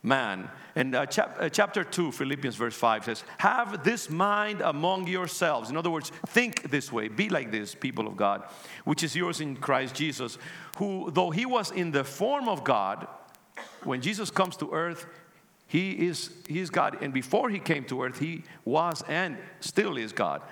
man. 0.03 0.51
And 0.75 0.95
uh, 0.95 1.07
chap- 1.07 1.37
uh, 1.39 1.49
chapter 1.49 1.85
2, 1.85 2.13
Philippians 2.13 2.57
verse 2.57 2.75
5 2.75 3.05
says, 3.05 3.25
Have 3.39 3.85
this 3.85 4.11
mind 4.11 4.61
among 4.61 5.07
yourselves. 5.07 5.71
In 5.71 5.77
other 5.77 5.91
words, 5.91 6.11
think 6.29 6.71
this 6.71 6.93
way, 6.93 7.09
be 7.09 7.29
like 7.29 7.51
this, 7.51 7.75
people 7.75 8.07
of 8.07 8.17
God, 8.17 8.43
which 8.85 9.03
is 9.03 9.15
yours 9.15 9.41
in 9.41 9.57
Christ 9.57 9.95
Jesus, 9.95 10.39
who, 10.79 11.11
though 11.13 11.31
he 11.31 11.47
was 11.47 11.71
in 11.71 11.91
the 11.91 12.05
form 12.05 12.49
of 12.49 12.65
God, 12.65 13.07
when 13.85 14.01
Jesus 14.01 14.31
comes 14.31 14.57
to 14.57 14.73
earth, 14.73 15.07
he 15.67 16.07
is, 16.07 16.31
he 16.49 16.61
is 16.61 16.71
God. 16.71 16.99
And 17.01 17.15
before 17.15 17.49
he 17.49 17.59
came 17.59 17.85
to 17.87 18.03
earth, 18.03 18.19
he 18.19 18.45
was 18.65 19.03
and 19.09 19.39
still 19.61 19.97
is 19.97 20.13
God. 20.13 20.43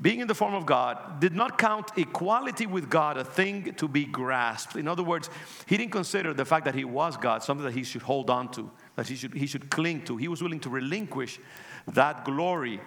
Being 0.00 0.20
in 0.20 0.28
the 0.28 0.34
form 0.34 0.54
of 0.54 0.66
God, 0.66 1.20
did 1.20 1.34
not 1.34 1.56
count 1.56 1.90
equality 1.96 2.66
with 2.66 2.90
God 2.90 3.16
a 3.16 3.24
thing 3.24 3.72
to 3.74 3.88
be 3.88 4.04
grasped. 4.04 4.76
In 4.76 4.88
other 4.88 5.02
words, 5.02 5.30
he 5.66 5.76
didn't 5.76 5.92
consider 5.92 6.34
the 6.34 6.44
fact 6.44 6.66
that 6.66 6.74
he 6.74 6.84
was 6.84 7.16
God 7.16 7.42
something 7.42 7.64
that 7.64 7.72
he 7.74 7.82
should 7.82 8.02
hold 8.02 8.28
on 8.28 8.50
to, 8.52 8.70
that 8.96 9.08
he 9.08 9.16
should, 9.16 9.32
he 9.32 9.46
should 9.46 9.70
cling 9.70 10.04
to. 10.04 10.18
He 10.18 10.28
was 10.28 10.42
willing 10.42 10.60
to 10.60 10.70
relinquish 10.70 11.40
that 11.88 12.24
glory 12.24 12.80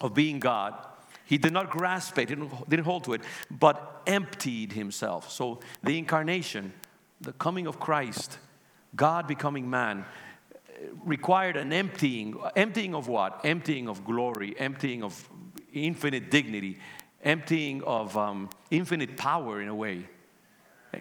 of 0.00 0.14
being 0.14 0.38
God. 0.38 0.74
He 1.26 1.36
did 1.36 1.52
not 1.52 1.70
grasp 1.70 2.18
it, 2.18 2.28
didn't, 2.28 2.70
didn't 2.70 2.84
hold 2.84 3.04
to 3.04 3.14
it, 3.14 3.20
but 3.50 4.02
emptied 4.06 4.72
himself. 4.72 5.30
So 5.30 5.60
the 5.82 5.98
incarnation, 5.98 6.72
the 7.20 7.32
coming 7.32 7.66
of 7.66 7.78
Christ, 7.78 8.38
God 8.96 9.26
becoming 9.26 9.68
man, 9.68 10.06
required 11.04 11.56
an 11.56 11.72
emptying. 11.72 12.36
Emptying 12.56 12.94
of 12.94 13.08
what? 13.08 13.40
Emptying 13.44 13.88
of 13.88 14.04
glory, 14.04 14.54
emptying 14.58 15.02
of 15.02 15.28
infinite 15.74 16.30
dignity, 16.30 16.78
emptying 17.22 17.82
of 17.84 18.16
um, 18.16 18.50
infinite 18.70 19.16
power 19.16 19.60
in 19.60 19.68
a 19.68 19.74
way, 19.74 20.06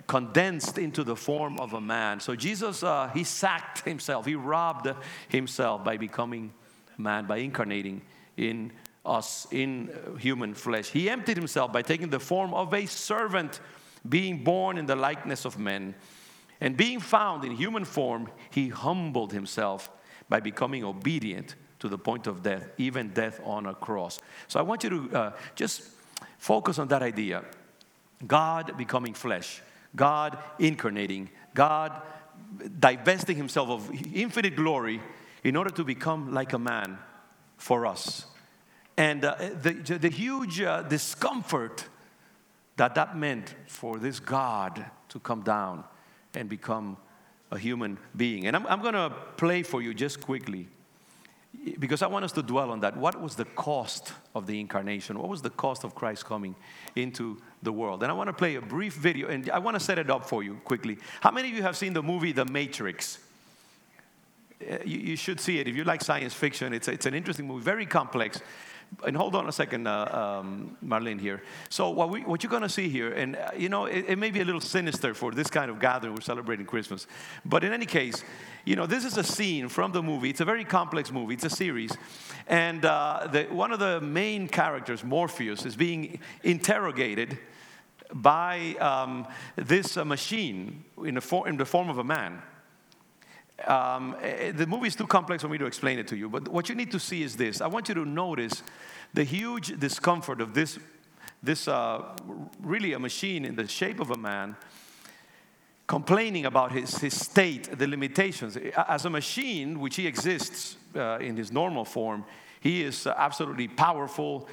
condensed 0.08 0.78
into 0.78 1.04
the 1.04 1.16
form 1.16 1.60
of 1.60 1.74
a 1.74 1.82
man. 1.82 2.20
So 2.20 2.36
Jesus, 2.36 2.84
uh, 2.84 3.10
he 3.14 3.24
sacked 3.24 3.86
himself, 3.86 4.26
he 4.26 4.36
robbed 4.36 4.90
himself 5.30 5.84
by 5.84 5.98
becoming 5.98 6.54
man, 6.98 7.26
by 7.26 7.38
incarnating 7.38 8.02
in 8.38 8.72
us 9.06 9.48
in 9.52 9.92
human 10.20 10.54
flesh. 10.54 10.90
He 10.90 11.10
emptied 11.10 11.38
himself 11.38 11.74
by 11.74 11.82
taking 11.82 12.10
the 12.10 12.20
form 12.20 12.54
of 12.54 12.74
a 12.74 12.86
servant, 12.86 13.60
being 14.08 14.44
born 14.44 14.78
in 14.78 14.86
the 14.86 14.96
likeness 14.96 15.46
of 15.46 15.60
men. 15.60 15.94
And 16.62 16.78
being 16.78 17.00
found 17.02 17.44
in 17.44 17.52
human 17.52 17.84
form, 17.84 18.30
he 18.52 18.70
humbled 18.70 19.34
himself 19.34 19.92
by 20.30 20.40
becoming 20.40 20.84
obedient 20.84 21.56
to 21.84 21.90
the 21.90 21.98
point 21.98 22.28
of 22.28 22.42
death, 22.42 22.66
even 22.78 23.10
death 23.10 23.42
on 23.44 23.66
a 23.66 23.74
cross. 23.74 24.18
So 24.48 24.58
I 24.58 24.64
want 24.64 24.86
you 24.86 24.90
to 24.90 25.18
uh, 25.18 25.32
just 25.54 25.82
focus 26.38 26.80
on 26.80 26.88
that 26.88 27.04
idea 27.04 27.44
God 28.26 28.78
becoming 28.78 29.14
flesh, 29.14 29.62
God 29.94 30.38
incarnating, 30.60 31.30
God 31.54 32.02
divesting 32.80 33.36
himself 33.36 33.68
of 33.68 33.92
infinite 34.14 34.56
glory 34.56 35.02
in 35.44 35.58
order 35.58 35.72
to 35.72 35.84
become 35.84 36.34
like 36.34 36.54
a 36.54 36.58
man 36.58 36.98
for 37.58 37.86
us. 37.86 38.28
And 38.96 39.26
uh, 39.26 39.36
the, 39.62 39.74
the 39.74 40.10
huge 40.10 40.62
uh, 40.62 40.84
discomfort 40.84 41.84
that 42.78 42.96
that 42.96 43.18
meant 43.18 43.56
for 43.68 44.00
this 44.00 44.22
God 44.22 44.86
to 45.10 45.20
come 45.20 45.42
down 45.42 45.84
and 46.34 46.48
become 46.48 46.96
a 47.52 47.58
human 47.60 47.98
being. 48.16 48.48
And 48.48 48.56
I'm, 48.56 48.66
I'm 48.68 48.82
going 48.82 48.94
to 48.94 49.14
play 49.36 49.64
for 49.64 49.82
you 49.82 49.94
just 49.94 50.22
quickly 50.22 50.70
because 51.80 52.02
I 52.02 52.08
want 52.08 52.26
us 52.26 52.32
to 52.34 52.44
dwell 52.44 52.72
on 52.72 52.82
that. 52.82 52.98
What 52.98 53.22
was 53.22 53.36
the 53.36 53.46
cost 53.46 54.14
of 54.36 54.48
the 54.48 54.60
incarnation? 54.60 55.18
What 55.18 55.30
was 55.30 55.42
the 55.42 55.50
cost 55.50 55.84
of 55.84 55.96
Christ 55.96 56.26
coming 56.26 56.56
into 56.96 57.42
the 57.62 57.72
world? 57.72 58.04
And 58.04 58.12
I 58.12 58.16
want 58.16 58.28
to 58.28 58.34
play 58.34 58.56
a 58.56 58.62
brief 58.62 58.94
video, 58.94 59.30
and 59.30 59.50
I 59.50 59.60
want 59.60 59.76
to 59.76 59.80
set 59.80 59.98
it 59.98 60.10
up 60.10 60.26
for 60.26 60.44
you 60.44 60.56
quickly. 60.66 60.98
How 61.22 61.32
many 61.32 61.50
of 61.50 61.56
you 61.56 61.64
have 61.64 61.78
seen 61.78 61.94
the 61.94 62.04
movie 62.04 62.32
The 62.32 62.46
Matrix? 62.46 63.20
Uh, 64.62 64.78
you, 64.86 65.00
you 65.00 65.16
should 65.16 65.40
see 65.40 65.60
it. 65.60 65.68
If 65.68 65.76
you 65.76 65.84
like 65.84 66.02
science 66.02 66.34
fiction, 66.34 66.74
it's, 66.74 66.88
it's 66.88 67.06
an 67.06 67.14
interesting 67.14 67.48
movie, 67.48 67.64
very 67.64 67.86
complex 67.86 68.42
and 69.06 69.16
hold 69.16 69.36
on 69.36 69.48
a 69.48 69.52
second, 69.52 69.88
uh, 69.88 70.42
um, 70.42 70.78
Marlene 70.86 71.20
here. 71.20 71.42
So 71.70 71.90
what, 71.90 72.10
we, 72.10 72.22
what 72.22 72.44
you're 72.44 72.50
going 72.50 72.64
to 72.64 72.70
see 72.70 72.90
here, 72.90 73.12
and 73.12 73.36
uh, 73.36 73.50
you 73.58 73.70
know, 73.70 73.86
it, 73.86 74.06
it, 74.08 74.18
may 74.18 74.32
be 74.32 74.42
a 74.42 74.46
little 74.46 74.62
sinister 74.62 75.14
for 75.14 75.32
this 75.32 75.50
kind 75.50 75.72
of 75.72 75.80
gathering. 75.80 76.14
We're 76.14 76.22
celebrating 76.22 76.66
Christmas, 76.66 77.08
but 77.46 77.64
in 77.64 77.74
any 77.74 77.86
case, 77.86 78.24
you 78.66 78.76
know, 78.76 78.86
this 78.86 79.04
is 79.04 79.18
a 79.18 79.24
scene 79.24 79.68
from 79.68 79.92
the 79.92 80.02
movie. 80.02 80.30
It's 80.30 80.40
a 80.40 80.46
very 80.46 80.64
complex 80.64 81.12
movie. 81.12 81.34
It's 81.34 81.44
a 81.44 81.50
series, 81.50 81.92
and 82.48 82.86
uh, 82.86 83.28
the, 83.32 83.44
one 83.46 83.72
of 83.72 83.80
the 83.80 84.00
main 84.00 84.48
characters, 84.48 85.04
Morpheus, 85.04 85.66
is 85.66 85.76
being 85.76 86.20
interrogated 86.44 87.38
by 88.14 88.76
um, 88.80 89.28
this 89.56 89.98
uh, 89.98 90.06
machine 90.06 90.86
in 91.04 91.16
the, 91.16 91.22
for, 91.22 91.48
in 91.48 91.58
the 91.58 91.66
form 91.66 91.90
of 91.90 91.98
a 91.98 92.04
man. 92.04 92.42
Um, 93.66 94.16
eh, 94.22 94.52
the 94.52 94.66
movie 94.66 94.88
is 94.88 94.96
too 94.96 95.08
complex 95.08 95.44
for 95.44 95.50
me 95.50 95.58
to 95.58 95.66
explain 95.66 96.00
it 96.00 96.08
to 96.08 96.16
you, 96.16 96.30
but 96.30 96.48
what 96.48 96.70
you 96.70 96.76
need 96.76 96.92
to 96.92 97.00
see 97.00 97.24
is 97.24 97.36
this. 97.36 97.60
I 97.60 97.68
want 97.68 97.90
you 97.90 97.96
to 97.96 98.06
notice 98.06 98.64
the 99.14 99.24
huge 99.24 99.78
discomfort 99.80 100.42
of 100.42 100.54
this, 100.54 100.80
this 101.42 101.68
uh, 101.68 102.16
really 102.62 102.94
a 102.94 103.00
machine 103.00 103.46
in 103.46 103.56
the 103.56 103.68
shape 103.68 104.00
of 104.00 104.12
a 104.12 104.18
man 104.18 104.56
complaining 105.88 106.46
about 106.46 106.72
his, 106.72 106.98
his 106.98 107.14
state, 107.20 107.78
the 107.78 107.88
limitations. 107.88 108.58
As 108.88 109.06
a 109.06 109.10
machine, 109.10 109.80
which 109.80 109.96
he 109.96 110.08
exists 110.08 110.78
uh, 110.96 111.18
in 111.20 111.36
his 111.36 111.52
normal 111.52 111.86
form, 111.86 112.26
he 112.62 112.82
is 112.84 113.06
absolutely 113.08 113.68
powerful, 113.68 114.48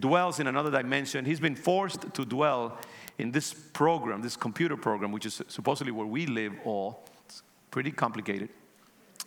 dwells 0.00 0.40
in 0.40 0.48
another 0.48 0.70
dimension. 0.70 1.24
He's 1.24 1.38
been 1.38 1.54
forced 1.54 2.12
to 2.12 2.24
dwell 2.24 2.76
in 3.18 3.30
this 3.30 3.54
program, 3.54 4.20
this 4.20 4.36
computer 4.36 4.76
program, 4.76 5.12
which 5.12 5.26
is 5.26 5.40
supposedly 5.46 5.92
where 5.92 6.06
we 6.06 6.26
live 6.26 6.54
all 6.64 7.04
It's 7.26 7.42
pretty 7.70 7.92
complicated. 7.92 8.48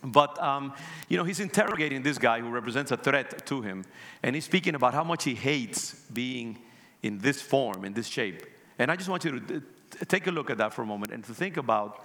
But, 0.04 0.40
um, 0.42 0.74
you 1.08 1.16
know, 1.16 1.24
he's 1.24 1.40
interrogating 1.40 2.02
this 2.02 2.18
guy 2.18 2.40
who 2.40 2.50
represents 2.50 2.90
a 2.90 2.98
threat 2.98 3.46
to 3.46 3.62
him. 3.62 3.84
And 4.22 4.34
he's 4.34 4.44
speaking 4.44 4.74
about 4.74 4.92
how 4.92 5.04
much 5.04 5.24
he 5.24 5.34
hates 5.34 5.94
being 6.12 6.58
in 7.02 7.18
this 7.18 7.40
form, 7.40 7.86
in 7.86 7.94
this 7.94 8.06
shape. 8.06 8.44
And 8.78 8.90
I 8.90 8.96
just 8.96 9.08
want 9.08 9.24
you 9.24 9.40
to 9.40 9.62
take 10.08 10.26
a 10.26 10.30
look 10.30 10.50
at 10.50 10.58
that 10.58 10.74
for 10.74 10.82
a 10.82 10.86
moment 10.86 11.12
and 11.12 11.24
to 11.24 11.34
think 11.34 11.56
about, 11.56 12.04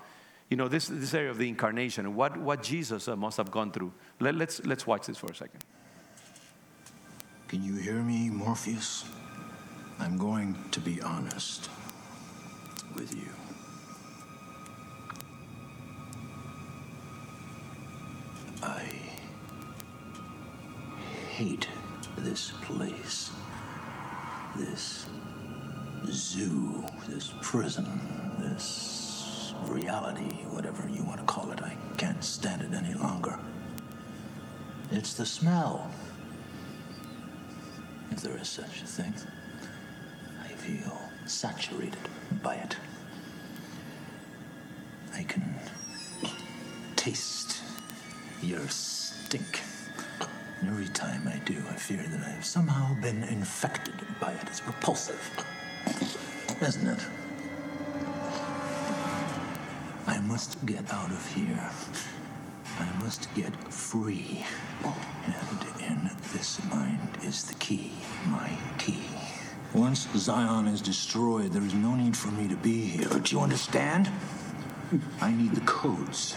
you 0.50 0.58
know, 0.58 0.68
this, 0.68 0.88
this 0.88 1.14
area 1.14 1.30
of 1.30 1.38
the 1.38 1.48
incarnation 1.48 2.06
and 2.06 2.16
what, 2.16 2.38
what 2.38 2.64
Jesus 2.64 3.08
uh, 3.08 3.16
must 3.16 3.38
have 3.38 3.52
gone 3.52 3.72
through. 3.72 3.94
Let, 4.20 4.36
let's, 4.36 4.66
let's 4.66 4.86
watch 4.88 5.08
this 5.08 5.18
for 5.18 5.28
a 5.28 5.36
second. 5.36 5.64
Can 7.48 7.64
you 7.64 7.76
hear 7.76 8.02
me, 8.02 8.30
Morpheus? 8.30 9.06
I'm 10.00 10.18
going 10.18 10.56
to 10.72 10.80
be 10.80 11.02
honest 11.02 11.70
with 12.96 13.14
you. 13.16 13.30
I 18.64 18.86
hate 21.30 21.68
this 22.18 22.52
place. 22.62 23.32
This 24.56 25.06
zoo, 26.10 26.84
this 27.08 27.34
prison, 27.42 27.86
this 28.40 29.54
reality, 29.68 30.32
whatever 30.50 30.88
you 30.90 31.04
want 31.04 31.20
to 31.20 31.26
call 31.26 31.52
it. 31.52 31.62
I 31.62 31.76
can't 31.98 32.24
stand 32.24 32.62
it 32.62 32.74
any 32.74 32.94
longer. 32.94 33.38
It's 34.92 35.14
the 35.14 35.26
smell. 35.26 35.90
If 38.12 38.22
there 38.22 38.38
is 38.38 38.50
such 38.50 38.82
a 38.82 38.86
thing, 38.86 39.14
I 40.44 40.48
feel 40.50 40.98
saturated 41.26 41.98
by 42.44 42.56
it. 42.56 42.76
I 45.14 45.24
can 45.24 45.56
taste 46.96 47.62
your 48.42 48.68
stink. 48.68 49.62
Every 50.64 50.88
time 50.90 51.28
I 51.28 51.38
do, 51.46 51.56
I 51.70 51.74
fear 51.74 52.04
that 52.04 52.28
I've 52.28 52.46
somehow 52.46 52.94
been 53.02 53.24
infected 53.24 53.96
by 54.20 54.32
it. 54.34 54.44
It's 54.48 54.66
repulsive, 54.68 55.32
isn't 56.62 56.88
it? 56.88 57.00
I 60.08 60.20
must 60.20 60.64
get 60.66 60.94
out 60.94 61.10
of 61.10 61.34
here. 61.34 61.70
I 62.80 63.04
must 63.04 63.34
get 63.34 63.54
free. 63.72 64.46
And 65.26 65.82
in 65.82 66.10
this 66.34 66.64
mind 66.66 67.18
is 67.24 67.44
the 67.44 67.56
key, 67.56 67.92
my 68.28 68.50
key. 68.78 69.04
Once 69.74 70.08
Zion 70.16 70.68
is 70.68 70.82
destroyed, 70.82 71.52
there 71.52 71.64
is 71.64 71.74
no 71.74 71.96
need 71.96 72.16
for 72.16 72.30
me 72.32 72.48
to 72.48 72.56
be 72.58 72.82
here. 72.82 73.08
Do 73.08 73.36
you 73.36 73.42
understand? 73.42 74.10
I 75.22 75.32
need 75.32 75.56
the 75.56 75.62
codes 75.62 76.36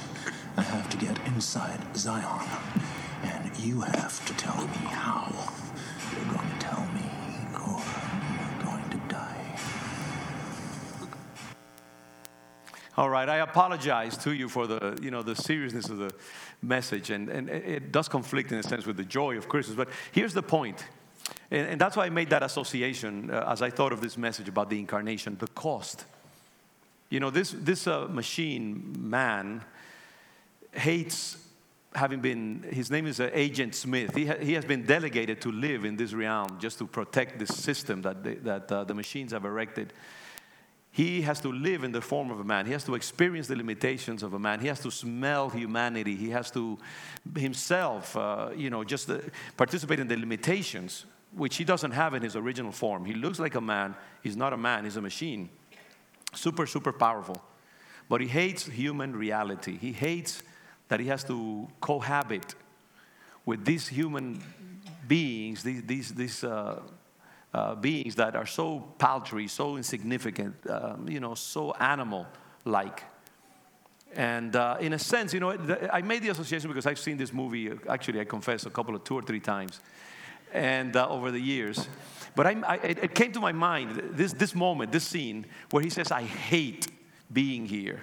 I 0.57 0.62
have 0.62 0.88
to 0.90 0.97
get 0.97 1.19
inside 1.26 1.81
Zion. 1.97 2.49
And 3.23 3.59
you 3.59 3.81
have 3.81 4.25
to 4.26 4.35
tell 4.35 4.57
me 4.57 4.87
how. 4.87 5.33
You're 6.12 6.33
going 6.33 6.44
All 12.97 13.11
right, 13.11 13.29
I 13.29 13.39
apologize 13.39 14.17
to 14.19 14.33
you 14.33 14.49
for 14.49 14.69
the, 14.69 14.97
you 15.03 15.11
know, 15.11 15.23
the 15.23 15.35
seriousness 15.35 15.89
of 15.89 15.99
the 15.99 16.15
message, 16.63 17.11
and, 17.11 17.29
and 17.29 17.51
it 17.51 17.91
does 17.91 18.09
conflict 18.09 18.53
in 18.53 18.59
a 18.59 18.63
sense 18.63 18.87
with 18.87 18.97
the 18.97 19.05
joy 19.05 19.37
of 19.37 19.49
Christmas. 19.49 19.77
But 19.77 19.89
here's 20.13 20.33
the 20.33 20.45
point, 20.45 20.85
and, 21.51 21.67
and 21.71 21.81
that's 21.81 21.97
why 21.97 22.07
I 22.07 22.11
made 22.11 22.31
that 22.31 22.45
association 22.45 23.33
uh, 23.33 23.49
as 23.49 23.63
I 23.63 23.71
thought 23.71 23.93
of 23.93 24.01
this 24.01 24.17
message 24.17 24.49
about 24.49 24.71
the 24.71 24.79
incarnation, 24.79 25.37
the 25.41 25.49
cost. 25.49 26.05
You 27.11 27.19
know, 27.19 27.31
this, 27.31 27.51
this 27.51 27.89
uh, 27.89 28.07
machine, 28.07 28.95
man, 28.97 29.65
hates 30.71 31.37
having 31.97 32.21
been, 32.21 32.65
his 32.71 32.93
name 32.93 33.09
is 33.09 33.19
uh, 33.19 33.29
Agent 33.33 33.75
Smith. 33.75 34.15
He, 34.15 34.27
ha, 34.27 34.35
he 34.41 34.53
has 34.53 34.65
been 34.65 34.87
delegated 34.87 35.41
to 35.41 35.51
live 35.51 35.85
in 35.85 35.97
this 35.97 36.13
realm 36.13 36.59
just 36.61 36.79
to 36.79 36.87
protect 36.87 37.41
this 37.41 37.57
system 37.57 38.03
that, 38.03 38.45
that 38.45 38.71
uh, 38.71 38.85
the 38.85 38.95
machines 38.95 39.33
have 39.33 39.45
erected. 39.45 39.93
He 40.95 41.23
has 41.23 41.41
to 41.41 41.51
live 41.51 41.83
in 41.83 41.91
the 41.91 42.01
form 42.01 42.31
of 42.31 42.39
a 42.39 42.45
man. 42.45 42.67
He 42.67 42.73
has 42.73 42.85
to 42.85 42.95
experience 42.95 43.49
the 43.49 43.57
limitations 43.57 44.23
of 44.23 44.33
a 44.33 44.39
man. 44.39 44.61
He 44.61 44.69
has 44.69 44.79
to 44.83 44.93
smell 44.93 45.51
humanity. 45.51 46.15
He 46.15 46.31
has 46.31 46.53
to 46.53 46.79
himself, 47.37 48.17
uh, 48.17 48.51
you 48.55 48.71
know, 48.71 48.85
just 48.85 49.11
uh, 49.11 49.19
participate 49.57 49.99
in 49.99 50.07
the 50.07 50.17
limitations 50.17 51.05
which 51.33 51.57
he 51.57 51.65
doesn't 51.65 51.91
have 51.91 52.15
in 52.15 52.23
his 52.23 52.37
original 52.37 52.71
form. 52.71 53.05
He 53.05 53.13
looks 53.13 53.41
like 53.41 53.57
a 53.57 53.61
man. 53.61 53.97
He's 54.23 54.37
not 54.37 54.53
a 54.53 54.57
man, 54.57 54.85
he's 54.85 54.97
a 54.97 55.03
machine. 55.03 55.49
Super, 56.33 56.65
super 56.65 56.93
powerful. 56.93 57.43
But 58.09 58.21
he 58.21 58.29
hates 58.29 58.65
human 58.65 59.17
reality. 59.17 59.77
He 59.77 59.93
hates 59.93 60.45
that 60.87 61.01
he 61.01 61.09
has 61.09 61.25
to 61.25 61.67
cohabit 61.81 62.55
with 63.45 63.65
these 63.65 63.89
human 63.89 64.45
beings, 65.09 65.65
these, 65.65 65.83
these, 65.83 66.15
these 66.15 66.45
uh, 66.45 66.83
uh, 67.55 67.75
beings 67.77 68.17
that 68.17 68.35
are 68.35 68.47
so 68.47 68.81
paltry, 68.99 69.47
so 69.47 69.77
insignificant, 69.77 70.55
um, 70.69 71.09
you 71.09 71.21
know, 71.21 71.35
so 71.35 71.73
animal 71.75 72.27
like. 72.65 73.05
And 74.17 74.55
uh, 74.57 74.77
in 74.81 74.93
a 74.93 74.99
sense, 74.99 75.33
you 75.33 75.41
know, 75.41 75.51
I 75.93 76.03
made 76.03 76.23
the 76.23 76.31
association 76.31 76.69
because 76.69 76.87
I've 76.87 76.99
seen 76.99 77.17
this 77.17 77.33
movie, 77.33 77.71
actually, 77.89 78.21
I 78.21 78.25
confess, 78.25 78.67
a 78.67 78.71
couple 78.71 78.95
of 78.95 79.05
two 79.05 79.15
or 79.15 79.23
three 79.23 79.41
times 79.41 79.81
and 80.53 80.97
uh, 80.97 81.09
over 81.09 81.31
the 81.31 81.41
years. 81.41 81.89
But 82.37 82.47
I, 82.47 82.57
I, 82.67 82.75
it 82.77 83.15
came 83.15 83.33
to 83.33 83.41
my 83.41 83.53
mind 83.53 84.03
this, 84.13 84.33
this 84.33 84.55
moment, 84.55 84.93
this 84.93 85.05
scene, 85.05 85.47
where 85.71 85.83
he 85.83 85.91
says, 85.91 86.11
I 86.11 86.23
hate 86.23 86.89
being 87.33 87.67
here. 87.67 88.03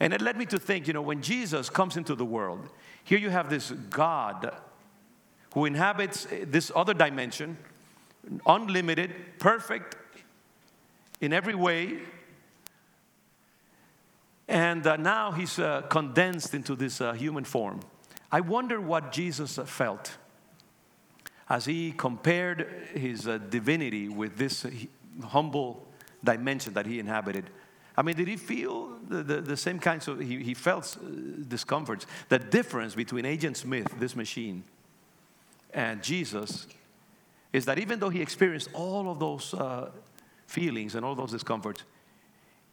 And 0.00 0.12
it 0.12 0.20
led 0.20 0.36
me 0.36 0.46
to 0.46 0.58
think, 0.58 0.86
you 0.86 0.92
know, 0.92 1.02
when 1.02 1.22
Jesus 1.22 1.68
comes 1.70 1.96
into 1.96 2.14
the 2.14 2.24
world, 2.24 2.68
here 3.04 3.18
you 3.18 3.30
have 3.30 3.50
this 3.50 3.70
God 3.90 4.54
who 5.54 5.64
inhabits 5.64 6.26
this 6.30 6.72
other 6.74 6.94
dimension, 6.94 7.56
unlimited, 8.46 9.38
perfect 9.38 9.96
in 11.20 11.32
every 11.32 11.54
way. 11.54 11.98
And 14.48 14.86
uh, 14.86 14.96
now 14.96 15.32
he's 15.32 15.58
uh, 15.58 15.82
condensed 15.82 16.54
into 16.54 16.74
this 16.76 17.00
uh, 17.00 17.12
human 17.12 17.44
form. 17.44 17.80
I 18.30 18.40
wonder 18.40 18.80
what 18.80 19.12
Jesus 19.12 19.58
felt 19.66 20.16
as 21.48 21.64
he 21.64 21.92
compared 21.92 22.88
his 22.94 23.26
uh, 23.26 23.38
divinity 23.38 24.08
with 24.08 24.36
this 24.36 24.66
humble 25.22 25.86
dimension 26.24 26.72
that 26.74 26.86
he 26.86 26.98
inhabited. 26.98 27.50
I 27.96 28.02
mean, 28.02 28.16
did 28.16 28.28
he 28.28 28.36
feel 28.36 28.96
the, 29.06 29.22
the, 29.22 29.40
the 29.40 29.56
same 29.56 29.78
kinds 29.78 30.08
of, 30.08 30.18
he, 30.18 30.42
he 30.42 30.54
felt 30.54 30.96
uh, 30.96 31.06
discomforts. 31.46 32.06
The 32.28 32.38
difference 32.38 32.94
between 32.94 33.26
Agent 33.26 33.56
Smith, 33.56 33.86
this 33.98 34.16
machine, 34.16 34.64
and 35.74 36.02
Jesus 36.02 36.66
is 37.52 37.64
that 37.66 37.78
even 37.78 37.98
though 37.98 38.08
he 38.10 38.20
experienced 38.20 38.68
all 38.72 39.10
of 39.10 39.18
those 39.18 39.54
uh, 39.54 39.90
feelings 40.46 40.94
and 40.94 41.04
all 41.04 41.14
those 41.14 41.30
discomforts, 41.30 41.82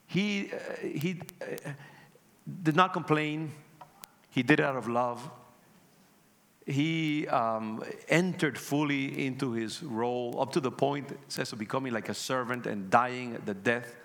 he, 0.07 0.51
uh, 0.51 0.87
he 0.87 1.21
uh, 1.41 1.71
did 2.63 2.75
not 2.75 2.93
complain. 2.93 3.51
He 4.31 4.43
did 4.43 4.59
it 4.59 4.65
out 4.65 4.75
of 4.75 4.87
love 4.87 5.29
he 6.69 7.27
um, 7.27 7.83
entered 8.09 8.57
fully 8.57 9.25
into 9.25 9.53
his 9.53 9.81
role 9.81 10.39
up 10.39 10.51
to 10.53 10.59
the 10.59 10.71
point, 10.71 11.11
it 11.11 11.19
says, 11.27 11.51
of 11.51 11.59
becoming 11.59 11.93
like 11.93 12.09
a 12.09 12.13
servant 12.13 12.67
and 12.67 12.89
dying 12.89 13.37
the 13.45 13.55
death 13.55 13.95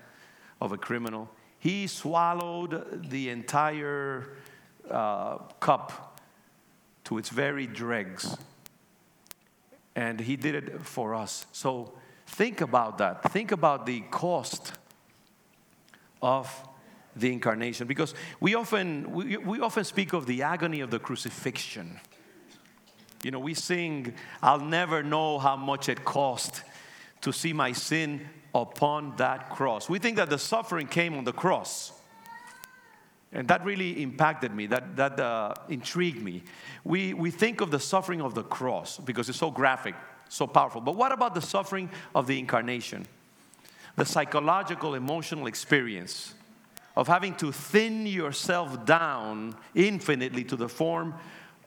of 0.60 0.72
a 0.72 0.78
criminal. 0.78 1.28
He 1.58 1.86
swallowed 1.86 3.10
the 3.10 3.28
entire 3.28 4.36
uh, 4.90 5.38
cup 5.60 6.20
to 7.04 7.18
its 7.18 7.28
very 7.28 7.66
dregs. 7.66 8.36
And 9.96 10.20
he 10.20 10.36
did 10.36 10.54
it 10.54 10.84
for 10.84 11.14
us. 11.14 11.46
So 11.52 11.92
think 12.26 12.60
about 12.60 12.98
that. 12.98 13.30
Think 13.32 13.52
about 13.52 13.86
the 13.86 14.00
cost 14.10 14.72
of 16.20 16.50
the 17.16 17.32
incarnation 17.32 17.86
because 17.86 18.14
we 18.40 18.54
often, 18.54 19.12
we, 19.12 19.36
we 19.36 19.60
often 19.60 19.84
speak 19.84 20.12
of 20.12 20.26
the 20.26 20.42
agony 20.42 20.80
of 20.80 20.90
the 20.90 20.98
crucifixion. 20.98 22.00
You 23.22 23.30
know, 23.30 23.38
we 23.38 23.54
sing, 23.54 24.14
I'll 24.42 24.60
never 24.60 25.02
know 25.02 25.38
how 25.38 25.56
much 25.56 25.88
it 25.88 26.04
cost 26.04 26.62
to 27.22 27.32
see 27.32 27.52
my 27.52 27.72
sin 27.72 28.28
upon 28.54 29.16
that 29.16 29.50
cross. 29.50 29.88
We 29.88 29.98
think 29.98 30.16
that 30.16 30.28
the 30.28 30.38
suffering 30.38 30.86
came 30.86 31.16
on 31.16 31.24
the 31.24 31.32
cross. 31.32 31.92
And 33.34 33.48
that 33.48 33.64
really 33.64 34.00
impacted 34.00 34.54
me, 34.54 34.66
that, 34.66 34.96
that 34.96 35.18
uh, 35.18 35.54
intrigued 35.68 36.22
me. 36.22 36.42
We, 36.84 37.14
we 37.14 37.32
think 37.32 37.60
of 37.60 37.72
the 37.72 37.80
suffering 37.80 38.22
of 38.22 38.34
the 38.34 38.44
cross 38.44 38.98
because 38.98 39.28
it's 39.28 39.38
so 39.38 39.50
graphic, 39.50 39.96
so 40.28 40.46
powerful. 40.46 40.80
But 40.80 40.94
what 40.94 41.10
about 41.10 41.34
the 41.34 41.42
suffering 41.42 41.90
of 42.14 42.28
the 42.28 42.38
incarnation? 42.38 43.06
The 43.96 44.04
psychological, 44.04 44.94
emotional 44.94 45.48
experience 45.48 46.34
of 46.96 47.08
having 47.08 47.34
to 47.36 47.50
thin 47.50 48.06
yourself 48.06 48.86
down 48.86 49.56
infinitely 49.74 50.44
to 50.44 50.56
the 50.56 50.68
form 50.68 51.14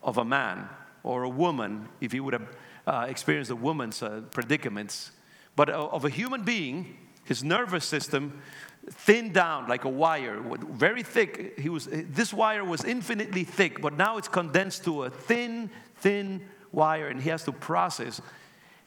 of 0.01 0.17
a 0.17 0.25
man 0.25 0.69
or 1.03 1.23
a 1.23 1.29
woman, 1.29 1.89
if 1.99 2.13
you 2.13 2.23
would 2.23 2.33
have 2.33 2.47
uh, 2.85 3.05
experienced 3.09 3.51
a 3.51 3.55
woman's 3.55 4.01
uh, 4.01 4.21
predicaments, 4.31 5.11
but 5.57 5.69
of 5.69 6.05
a 6.05 6.09
human 6.09 6.43
being, 6.43 6.97
his 7.25 7.43
nervous 7.43 7.83
system 7.83 8.41
thinned 8.89 9.33
down 9.33 9.67
like 9.67 9.83
a 9.83 9.89
wire, 9.89 10.41
very 10.71 11.03
thick. 11.03 11.59
He 11.59 11.69
was, 11.69 11.87
this 11.91 12.33
wire 12.33 12.63
was 12.63 12.83
infinitely 12.83 13.43
thick, 13.43 13.81
but 13.81 13.93
now 13.93 14.17
it's 14.17 14.27
condensed 14.27 14.83
to 14.85 15.03
a 15.03 15.09
thin, 15.09 15.69
thin 15.97 16.41
wire, 16.71 17.07
and 17.07 17.21
he 17.21 17.29
has 17.29 17.43
to 17.43 17.51
process 17.51 18.21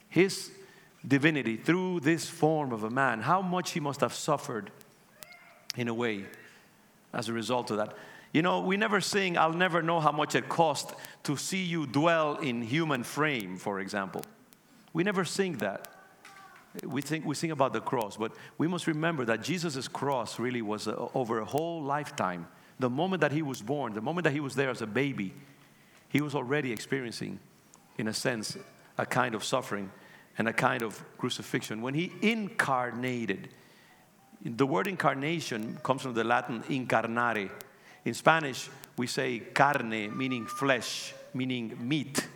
his 0.09 0.51
divinity 1.07 1.57
through 1.57 2.01
this 2.01 2.29
form 2.29 2.73
of 2.73 2.85
a 2.85 2.91
man. 2.91 3.21
How 3.21 3.43
much 3.43 3.73
he 3.73 3.81
must 3.81 4.01
have 4.01 4.15
suffered 4.15 4.71
in 5.77 5.89
a 5.89 5.95
way 5.95 6.25
as 7.13 7.29
a 7.29 7.33
result 7.33 7.71
of 7.71 7.79
that. 7.79 7.97
You 8.33 8.43
know, 8.43 8.61
we 8.61 8.77
never 8.77 9.01
sing, 9.01 9.37
I'll 9.37 9.53
never 9.53 9.83
know 9.83 10.01
how 10.01 10.13
much 10.13 10.35
it 10.35 10.49
cost 10.49 10.93
to 11.25 11.37
see 11.37 11.65
you 11.65 11.87
dwell 11.87 12.37
in 12.37 12.63
human 12.63 13.03
frame, 13.03 13.57
for 13.57 13.81
example. 13.81 14.25
We 14.93 15.03
never 15.03 15.25
sing 15.25 15.59
that. 15.59 15.89
We, 16.85 17.02
think, 17.02 17.24
we 17.24 17.35
sing 17.35 17.50
about 17.50 17.72
the 17.72 17.80
cross, 17.80 18.16
but 18.16 18.33
we 18.56 18.68
must 18.68 18.87
remember 18.87 19.24
that 19.24 19.42
Jesus' 19.42 19.88
cross 19.88 20.38
really 20.38 20.62
was 20.62 20.87
a, 20.87 20.96
over 21.14 21.40
a 21.40 21.44
whole 21.44 21.83
lifetime. 21.83 22.46
The 22.78 22.90
moment 22.90 23.20
that 23.22 23.33
he 23.33 23.42
was 23.42 23.61
born, 23.61 23.92
the 23.94 24.00
moment 24.00 24.24
that 24.24 24.33
he 24.33 24.40
was 24.40 24.54
there 24.54 24.70
as 24.70 24.80
a 24.80 24.87
baby, 24.87 25.35
he 26.09 26.20
was 26.20 26.35
already 26.35 26.72
experiencing, 26.72 27.40
in 27.98 28.09
a 28.09 28.14
sense, 28.14 28.56
a 28.96 29.04
kind 29.04 29.35
of 29.35 29.44
suffering 29.44 29.90
and 30.38 30.48
a 30.48 30.52
kind 30.52 30.83
of 30.83 31.02
crucifixion. 31.18 31.83
When 31.83 31.94
he 31.94 32.12
incarnated, 32.22 33.48
the 34.44 34.66
word 34.66 34.87
incarnation 34.87 35.78
comes 35.83 36.02
from 36.02 36.14
the 36.14 36.24
Latin 36.24 36.62
incarnare, 36.68 37.50
in 38.04 38.14
Spanish, 38.14 38.70
we 38.96 39.06
say 39.06 39.40
carne, 39.40 40.16
meaning 40.16 40.46
flesh, 40.46 41.12
meaning 41.35 41.76
meat. 41.80 42.26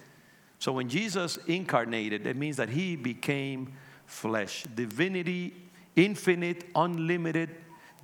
So 0.58 0.72
when 0.72 0.88
Jesus 0.88 1.38
incarnated, 1.46 2.26
it 2.26 2.36
means 2.36 2.56
that 2.56 2.68
he 2.68 2.96
became 2.96 3.72
flesh. 4.06 4.64
Divinity, 4.74 5.54
infinite, 5.96 6.64
unlimited 6.74 7.50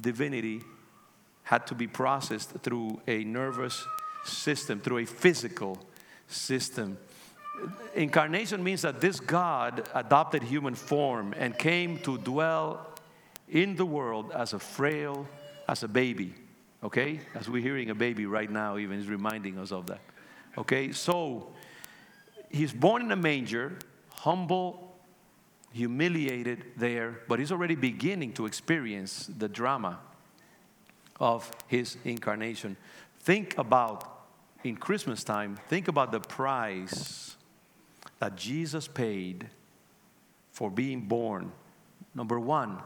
divinity, 0.03 0.63
had 1.43 1.67
to 1.67 1.75
be 1.75 1.87
processed 1.87 2.51
through 2.63 3.01
a 3.07 3.25
nervous 3.25 3.85
system, 4.25 4.81
through 4.81 4.99
a 4.99 5.05
physical 5.05 5.79
system. 6.29 6.97
Incarnation 7.95 8.63
means 8.63 8.83
that 8.83 9.01
this 9.01 9.21
God 9.21 9.89
adopted 9.95 10.43
human 10.43 10.75
form 10.75 11.35
and 11.37 11.57
came 11.59 11.99
to 12.01 12.19
dwell 12.19 12.87
in 13.49 13.77
the 13.77 13.85
world 13.85 14.33
as 14.33 14.53
a 14.53 14.59
frail, 14.59 15.27
as 15.69 15.83
a 15.83 15.89
baby. 15.89 16.35
Okay? 16.83 17.21
As 17.35 17.49
we're 17.49 17.63
hearing 17.63 17.91
a 17.91 17.95
baby 17.95 18.27
right 18.27 18.51
now, 18.51 18.79
even 18.79 18.99
is 18.99 19.09
reminding 19.09 19.59
us 19.59 19.73
of 19.73 19.87
that. 19.87 20.01
Okay? 20.57 20.93
So, 20.93 21.53
he's 22.49 22.73
born 22.73 23.03
in 23.03 23.13
a 23.13 23.17
manger, 23.17 23.77
humble, 24.11 24.90
humiliated 25.73 26.65
there, 26.77 27.21
but 27.29 27.39
he's 27.39 27.53
already 27.53 27.75
beginning 27.75 28.33
to 28.35 28.47
experience 28.47 29.31
the 29.39 29.49
drama 29.49 30.01
of 31.19 31.51
his 31.67 31.97
incarnation. 32.05 32.77
Think 33.21 33.57
about, 33.59 34.23
in 34.65 34.77
Christmas 34.77 35.23
time, 35.23 35.59
think 35.69 35.89
about 35.89 36.13
the 36.13 36.21
price 36.21 37.37
that 38.19 38.37
Jesus 38.37 38.89
paid 38.89 39.49
for 40.51 40.71
being 40.71 41.03
born. 41.03 41.53
Number 42.15 42.41
one, 42.41 42.79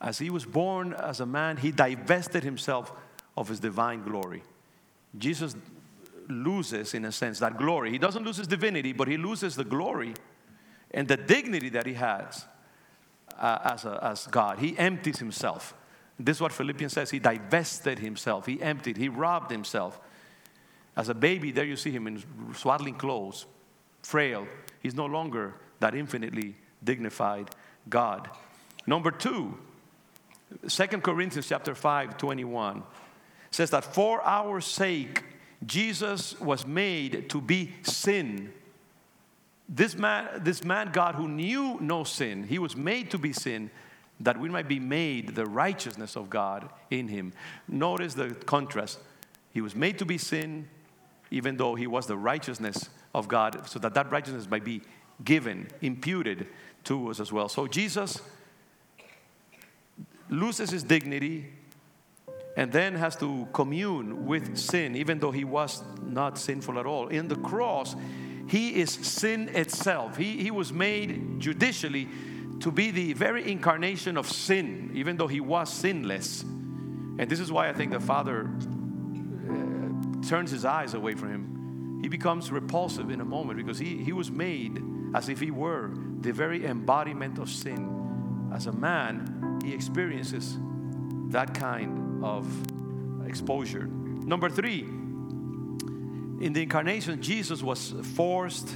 as 0.00 0.18
he 0.18 0.30
was 0.30 0.44
born 0.44 0.92
as 0.92 1.20
a 1.20 1.26
man, 1.26 1.56
he 1.56 1.72
divested 1.72 2.44
himself 2.44 2.92
of 3.36 3.48
his 3.48 3.58
divine 3.58 4.02
glory. 4.02 4.42
Jesus 5.18 5.56
loses, 6.28 6.94
in 6.94 7.04
a 7.04 7.12
sense, 7.12 7.38
that 7.40 7.56
glory. 7.56 7.90
He 7.90 7.98
doesn't 7.98 8.24
lose 8.24 8.36
his 8.36 8.46
divinity, 8.46 8.92
but 8.92 9.08
he 9.08 9.16
loses 9.16 9.56
the 9.56 9.64
glory 9.64 10.14
and 10.94 11.08
the 11.08 11.16
dignity 11.16 11.68
that 11.70 11.84
he 11.84 11.94
has 11.94 12.46
uh, 13.38 13.58
as, 13.64 13.84
a, 13.84 13.98
as 14.02 14.26
God. 14.28 14.60
He 14.60 14.78
empties 14.78 15.18
himself. 15.18 15.74
This 16.18 16.38
is 16.38 16.40
what 16.40 16.52
Philippians 16.52 16.92
says. 16.92 17.10
He 17.10 17.18
divested 17.18 17.98
himself, 17.98 18.46
he 18.46 18.62
emptied, 18.62 18.96
he 18.96 19.08
robbed 19.08 19.50
himself. 19.50 20.00
As 20.96 21.08
a 21.08 21.14
baby, 21.14 21.50
there 21.50 21.64
you 21.64 21.76
see 21.76 21.90
him 21.90 22.06
in 22.06 22.22
swaddling 22.54 22.94
clothes, 22.94 23.46
frail. 24.02 24.46
He's 24.80 24.94
no 24.94 25.06
longer 25.06 25.54
that 25.80 25.94
infinitely 25.94 26.54
dignified 26.84 27.50
God. 27.88 28.30
Number 28.86 29.10
two, 29.10 29.58
Second 30.68 31.02
Corinthians 31.02 31.48
chapter 31.48 31.74
5, 31.74 32.16
21 32.16 32.84
says 33.50 33.70
that 33.70 33.84
for 33.84 34.22
our 34.22 34.60
sake, 34.60 35.24
Jesus 35.66 36.38
was 36.38 36.64
made 36.64 37.28
to 37.30 37.40
be 37.40 37.72
sin 37.82 38.52
this 39.68 39.96
man, 39.96 40.42
this 40.42 40.62
man 40.62 40.90
God 40.92 41.14
who 41.14 41.28
knew 41.28 41.78
no 41.80 42.04
sin, 42.04 42.44
he 42.44 42.58
was 42.58 42.76
made 42.76 43.10
to 43.10 43.18
be 43.18 43.32
sin 43.32 43.70
that 44.20 44.38
we 44.38 44.48
might 44.48 44.68
be 44.68 44.78
made 44.78 45.34
the 45.34 45.46
righteousness 45.46 46.16
of 46.16 46.30
God 46.30 46.68
in 46.90 47.08
him. 47.08 47.32
Notice 47.66 48.14
the 48.14 48.30
contrast. 48.30 48.98
He 49.52 49.60
was 49.60 49.74
made 49.74 49.98
to 49.98 50.04
be 50.04 50.18
sin, 50.18 50.68
even 51.30 51.56
though 51.56 51.74
he 51.74 51.86
was 51.86 52.06
the 52.06 52.16
righteousness 52.16 52.90
of 53.14 53.28
God, 53.28 53.68
so 53.68 53.78
that 53.80 53.94
that 53.94 54.10
righteousness 54.10 54.48
might 54.48 54.64
be 54.64 54.82
given, 55.24 55.68
imputed 55.80 56.46
to 56.84 57.08
us 57.10 57.20
as 57.20 57.32
well. 57.32 57.48
So 57.48 57.66
Jesus 57.66 58.20
loses 60.28 60.70
his 60.70 60.82
dignity 60.82 61.46
and 62.56 62.70
then 62.70 62.94
has 62.94 63.16
to 63.16 63.48
commune 63.52 64.26
with 64.26 64.56
sin, 64.56 64.96
even 64.96 65.18
though 65.18 65.32
he 65.32 65.44
was 65.44 65.82
not 66.02 66.38
sinful 66.38 66.78
at 66.78 66.86
all. 66.86 67.08
In 67.08 67.28
the 67.28 67.36
cross, 67.36 67.96
he 68.48 68.80
is 68.80 68.90
sin 68.90 69.48
itself. 69.50 70.16
He, 70.16 70.42
he 70.42 70.50
was 70.50 70.72
made 70.72 71.40
judicially 71.40 72.08
to 72.60 72.70
be 72.70 72.90
the 72.90 73.12
very 73.14 73.50
incarnation 73.50 74.16
of 74.16 74.30
sin, 74.30 74.90
even 74.94 75.16
though 75.16 75.26
he 75.26 75.40
was 75.40 75.72
sinless. 75.72 76.42
And 76.42 77.28
this 77.28 77.40
is 77.40 77.50
why 77.50 77.68
I 77.68 77.72
think 77.72 77.92
the 77.92 78.00
Father 78.00 78.48
uh, 78.48 80.26
turns 80.26 80.50
his 80.50 80.64
eyes 80.64 80.94
away 80.94 81.14
from 81.14 81.30
him. 81.30 82.00
He 82.02 82.08
becomes 82.08 82.52
repulsive 82.52 83.10
in 83.10 83.20
a 83.20 83.24
moment 83.24 83.56
because 83.56 83.78
he, 83.78 84.02
he 84.02 84.12
was 84.12 84.30
made 84.30 84.82
as 85.14 85.28
if 85.28 85.40
he 85.40 85.50
were 85.50 85.90
the 86.20 86.32
very 86.32 86.66
embodiment 86.66 87.38
of 87.38 87.48
sin. 87.48 88.50
As 88.52 88.66
a 88.66 88.72
man, 88.72 89.60
he 89.64 89.72
experiences 89.72 90.58
that 91.28 91.54
kind 91.54 92.24
of 92.24 92.46
exposure. 93.26 93.86
Number 93.86 94.48
three, 94.48 94.86
in 96.40 96.52
the 96.52 96.62
incarnation, 96.62 97.22
Jesus 97.22 97.62
was 97.62 97.94
forced 98.14 98.68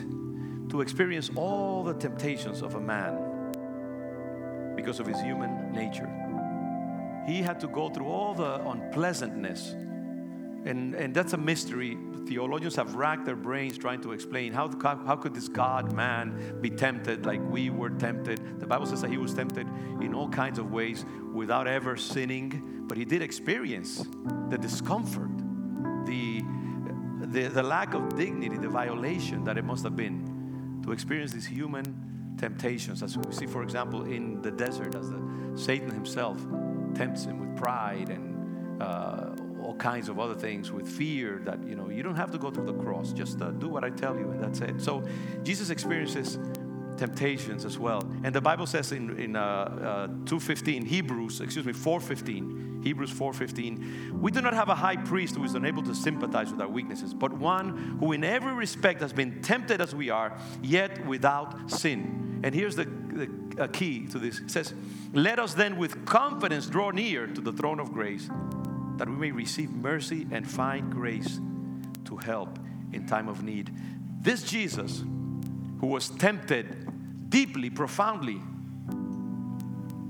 to 0.71 0.81
experience 0.81 1.31
all 1.35 1.83
the 1.83 1.95
temptations 1.95 2.63
of 2.63 2.75
a 2.75 2.81
man 2.81 3.29
because 4.77 5.01
of 5.01 5.07
his 5.07 5.21
human 5.21 5.73
nature. 5.73 6.09
He 7.27 7.43
had 7.43 7.61
to 7.61 7.69
go 7.69 7.91
through 7.91 8.07
all 8.07 8.35
the 8.35 8.61
unpleasantness. 8.67 9.73
And, 10.65 10.95
and 10.95 11.15
that's 11.15 11.33
a 11.33 11.37
mystery. 11.37 11.99
Theologians 12.27 12.77
have 12.77 12.95
racked 12.95 13.25
their 13.25 13.37
brains 13.37 13.77
trying 13.77 14.01
to 14.03 14.13
explain 14.13 14.53
how, 14.53 14.69
how 14.83 15.17
could 15.17 15.35
this 15.35 15.49
God 15.49 15.93
man 15.93 16.59
be 16.61 16.71
tempted 16.71 17.27
like 17.27 17.41
we 17.51 17.71
were 17.71 17.91
tempted. 17.91 18.61
The 18.61 18.67
Bible 18.67 18.87
says 18.87 19.01
that 19.03 19.11
he 19.11 19.19
was 19.19 19.35
tempted 19.35 19.67
in 20.01 20.15
all 20.15 20.29
kinds 20.29 20.59
of 20.59 20.71
ways 20.71 21.05
without 21.33 21.67
ever 21.67 21.97
sinning, 21.97 22.85
but 22.87 22.97
he 22.97 23.05
did 23.05 23.23
experience 23.23 24.05
the 24.49 24.59
discomfort, 24.59 25.31
the, 27.31 27.49
the 27.49 27.63
lack 27.63 27.95
of 27.95 28.17
dignity, 28.17 28.57
the 28.57 28.69
violation 28.69 29.45
that 29.45 29.59
it 29.59 29.65
must 29.65 29.85
have 29.85 29.97
been 29.97 30.81
to 30.85 30.93
experience 30.93 31.33
these 31.33 31.47
human 31.47 32.35
temptations, 32.39 33.03
as 33.03 33.19
we 33.19 33.33
see, 33.33 33.47
for 33.47 33.63
example, 33.63 34.05
in 34.05 34.41
the 34.43 34.51
desert, 34.51 34.95
as 34.95 35.11
the, 35.11 35.21
Satan 35.55 35.91
himself 35.91 36.39
tempts 36.95 37.25
him 37.25 37.41
with 37.41 37.61
pride 37.61 38.09
and 38.11 38.83
uh, 38.83 39.35
all 39.63 39.75
kinds 39.75 40.09
of 40.09 40.19
other 40.19 40.35
things, 40.35 40.71
with 40.71 40.89
fear 40.89 41.43
that 41.45 41.63
you 41.67 41.75
know 41.75 41.91
you 41.91 42.03
don't 42.03 42.15
have 42.15 42.31
to 42.31 42.39
go 42.39 42.51
through 42.51 42.67
the 42.67 42.75
cross. 42.85 43.13
Just 43.13 43.43
uh, 43.43 43.51
do 43.51 43.69
what 43.69 43.85
I 43.85 43.91
tell 43.91 44.17
you, 44.17 44.31
and 44.31 44.43
that's 44.43 44.61
it. 44.61 44.81
So 44.81 45.03
Jesus 45.43 45.71
experiences 45.71 46.39
temptations 46.97 47.65
as 47.65 47.79
well, 47.79 48.01
and 48.25 48.35
the 48.35 48.41
Bible 48.41 48.67
says 48.67 48.93
in 48.93 49.19
in 49.19 49.37
uh, 49.37 49.41
uh 49.41 50.09
two 50.25 50.41
fifteen 50.41 50.87
Hebrews, 50.87 51.41
excuse 51.41 51.67
me, 51.67 51.73
four 51.73 52.01
fifteen. 52.01 52.58
Hebrews 52.83 53.13
4:15 53.13 54.21
We 54.21 54.31
do 54.31 54.41
not 54.41 54.55
have 54.55 54.69
a 54.69 54.75
high 54.75 54.97
priest 54.97 55.37
who 55.37 55.45
is 55.45 55.55
unable 55.55 55.83
to 55.83 55.95
sympathize 55.95 56.51
with 56.51 56.61
our 56.61 56.69
weaknesses 56.69 57.15
but 57.15 57.33
one 57.33 57.99
who 58.01 58.13
in 58.13 58.25
every 58.25 58.53
respect 58.53 59.01
has 59.01 59.13
been 59.13 59.43
tempted 59.43 59.81
as 59.81 59.95
we 59.95 60.11
are 60.11 60.37
yet 60.63 61.07
without 61.07 61.71
sin 61.71 62.41
and 62.43 62.55
here's 62.55 62.77
the, 62.77 62.85
the 62.85 63.69
key 63.69 64.07
to 64.07 64.19
this 64.19 64.39
it 64.39 64.51
says, 64.51 64.75
Let 65.13 65.39
us 65.39 65.55
then 65.55 65.79
with 65.79 66.05
confidence 66.05 66.67
draw 66.67 66.91
near 66.91 67.27
to 67.27 67.41
the 67.41 67.53
throne 67.53 67.81
of 67.81 67.93
grace, 67.93 68.29
that 68.97 69.09
we 69.09 69.17
may 69.17 69.33
receive 69.33 69.71
mercy 69.71 70.27
and 70.31 70.49
find 70.49 70.93
grace 70.93 71.41
to 72.05 72.17
help 72.17 72.59
in 72.93 73.07
time 73.07 73.29
of 73.29 73.43
need. 73.43 73.73
This 74.21 74.43
Jesus, 74.43 75.03
who 75.81 75.87
was 75.87 76.11
tempted 76.11 77.31
deeply, 77.31 77.71
profoundly, 77.71 78.41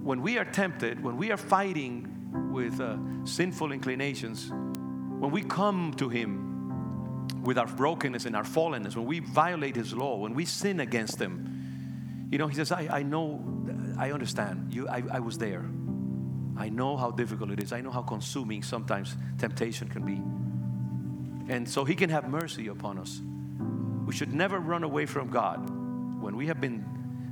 when 0.02 0.22
we 0.22 0.38
are 0.38 0.44
tempted, 0.44 1.02
when 1.02 1.16
we 1.16 1.30
are 1.30 1.36
fighting 1.36 2.17
with 2.32 2.80
uh, 2.80 2.96
sinful 3.24 3.72
inclinations, 3.72 4.50
when 4.50 5.30
we 5.30 5.42
come 5.42 5.94
to 5.98 6.08
Him 6.08 7.42
with 7.42 7.58
our 7.58 7.66
brokenness 7.66 8.26
and 8.26 8.36
our 8.36 8.44
fallenness, 8.44 8.96
when 8.96 9.06
we 9.06 9.20
violate 9.20 9.76
His 9.76 9.92
law, 9.94 10.16
when 10.16 10.34
we 10.34 10.44
sin 10.44 10.80
against 10.80 11.20
Him, 11.20 12.28
you 12.30 12.38
know, 12.38 12.46
he 12.46 12.54
says, 12.54 12.72
I, 12.72 12.88
I 12.90 13.02
know, 13.02 13.42
I 13.98 14.12
understand. 14.12 14.74
You, 14.74 14.88
I, 14.88 15.02
I 15.10 15.20
was 15.20 15.38
there. 15.38 15.64
I 16.58 16.68
know 16.68 16.96
how 16.96 17.10
difficult 17.10 17.50
it 17.50 17.62
is. 17.62 17.72
I 17.72 17.80
know 17.80 17.90
how 17.90 18.02
consuming 18.02 18.62
sometimes 18.62 19.16
temptation 19.38 19.88
can 19.88 20.04
be. 20.04 20.20
And 21.52 21.66
so 21.68 21.84
he 21.84 21.94
can 21.94 22.10
have 22.10 22.28
mercy 22.28 22.68
upon 22.68 22.98
us. 22.98 23.20
We 24.04 24.12
should 24.12 24.34
never 24.34 24.58
run 24.58 24.82
away 24.82 25.06
from 25.06 25.30
God 25.30 25.70
when 26.20 26.36
we 26.36 26.46
have 26.46 26.60
been 26.60 26.84